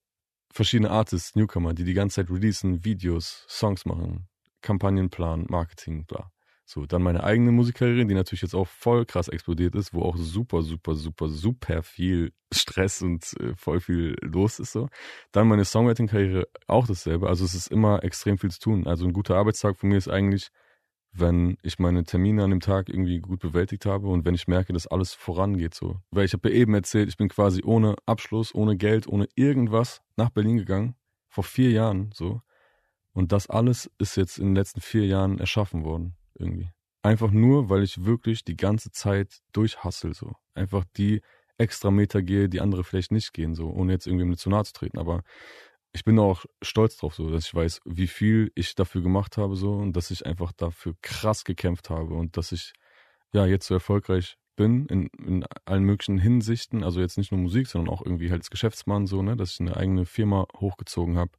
[0.52, 4.28] verschiedene Artists, Newcomer, die die ganze Zeit releasen, Videos, Songs machen,
[4.62, 6.32] Kampagnenplan, Marketing, bla.
[6.70, 10.18] So, dann meine eigene Musikkarriere, die natürlich jetzt auch voll krass explodiert ist, wo auch
[10.18, 14.89] super, super, super, super viel Stress und äh, voll viel los ist so.
[15.32, 17.30] Dann meine Songwriting-Karriere auch dasselbe.
[17.30, 18.86] Also es ist immer extrem viel zu tun.
[18.86, 20.49] Also ein guter Arbeitstag von mir ist eigentlich,
[21.13, 24.74] wenn ich meine Termine an dem Tag irgendwie gut bewältigt habe und wenn ich merke,
[24.74, 26.01] dass alles vorangeht so.
[26.11, 30.01] Weil ich habe ja eben erzählt, ich bin quasi ohne Abschluss, ohne Geld, ohne irgendwas
[30.18, 30.95] nach Berlin gegangen.
[31.30, 32.41] Vor vier Jahren so.
[33.13, 36.70] Und das alles ist jetzt in den letzten vier Jahren erschaffen worden, irgendwie.
[37.04, 40.34] Einfach nur, weil ich wirklich die ganze Zeit durchhassel, so.
[40.54, 41.22] Einfach die
[41.58, 44.74] extra Meter gehe, die andere vielleicht nicht gehen, so, ohne jetzt irgendwie zu nahe zu
[44.74, 45.00] treten.
[45.00, 45.24] Aber
[45.94, 49.56] ich bin auch stolz drauf, so, dass ich weiß, wie viel ich dafür gemacht habe,
[49.56, 52.74] so, und dass ich einfach dafür krass gekämpft habe und dass ich,
[53.34, 57.68] ja, jetzt so erfolgreich bin in, in allen möglichen Hinsichten, also jetzt nicht nur Musik,
[57.68, 61.32] sondern auch irgendwie halt als Geschäftsmann, so, ne, dass ich eine eigene Firma hochgezogen habe.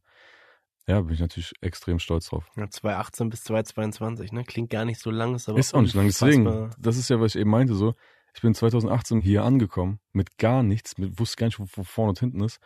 [0.89, 2.51] Ja, bin ich natürlich extrem stolz drauf.
[2.57, 4.43] Ja, 2018 bis 2022, ne?
[4.45, 6.07] Klingt gar nicht so lang, ist aber Ist auch nicht lang.
[6.07, 7.95] Deswegen, das ist ja, was ich eben meinte, so.
[8.35, 12.11] Ich bin 2018 hier angekommen mit gar nichts, mit, wusste gar nicht, wo, wo vorne
[12.11, 12.59] und hinten ist.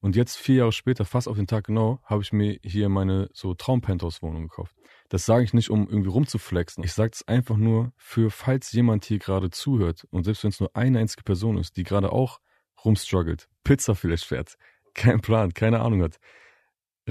[0.00, 3.30] Und jetzt, vier Jahre später, fast auf den Tag genau, habe ich mir hier meine
[3.32, 4.74] so Traum-Penthouse-Wohnung gekauft.
[5.08, 6.84] Das sage ich nicht, um irgendwie rumzuflexen.
[6.84, 10.60] Ich sage es einfach nur für, falls jemand hier gerade zuhört und selbst wenn es
[10.60, 12.40] nur eine einzige Person ist, die gerade auch
[12.84, 14.56] rumstruggelt, Pizza vielleicht fährt,
[14.94, 16.18] kein Plan, keine Ahnung hat,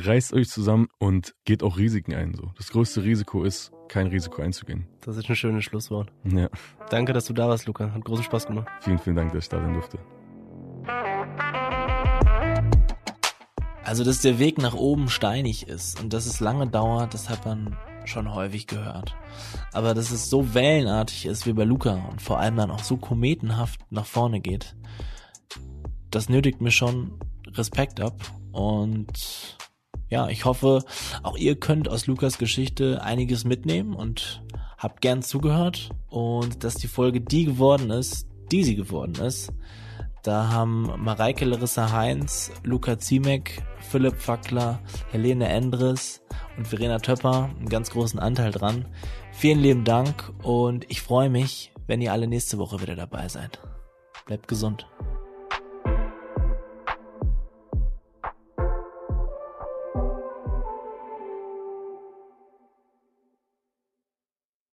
[0.05, 2.33] reißt euch zusammen und geht auch Risiken ein.
[2.33, 2.51] So.
[2.57, 4.87] Das größte Risiko ist, kein Risiko einzugehen.
[5.01, 6.11] Das ist ein schönes Schlusswort.
[6.23, 6.49] Ja,
[6.89, 7.91] Danke, dass du da warst, Luca.
[7.91, 8.67] Hat großen Spaß gemacht.
[8.81, 9.99] vielen, vielen Dank, dass ich da sein durfte.
[13.83, 17.45] Also, dass der Weg nach oben steinig ist und dass es lange dauert, das hat
[17.45, 17.75] man
[18.05, 19.15] schon häufig gehört.
[19.73, 22.97] Aber dass es so wellenartig ist wie bei Luca und vor allem dann auch so
[22.97, 24.75] kometenhaft nach vorne geht,
[26.11, 28.13] das nötigt mir schon Respekt ab
[28.51, 29.57] und
[30.09, 30.83] ja, ich hoffe,
[31.23, 34.43] auch ihr könnt aus Lukas Geschichte einiges mitnehmen und
[34.77, 39.53] habt gern zugehört und dass die Folge die geworden ist, die sie geworden ist.
[40.23, 44.79] Da haben Mareike Larissa Heinz, Luca Ziemek, Philipp Fackler,
[45.11, 46.21] Helene Endres
[46.57, 48.85] und Verena Töpper einen ganz großen Anteil dran.
[49.31, 53.59] Vielen lieben Dank und ich freue mich, wenn ihr alle nächste Woche wieder dabei seid.
[54.25, 54.87] Bleibt gesund.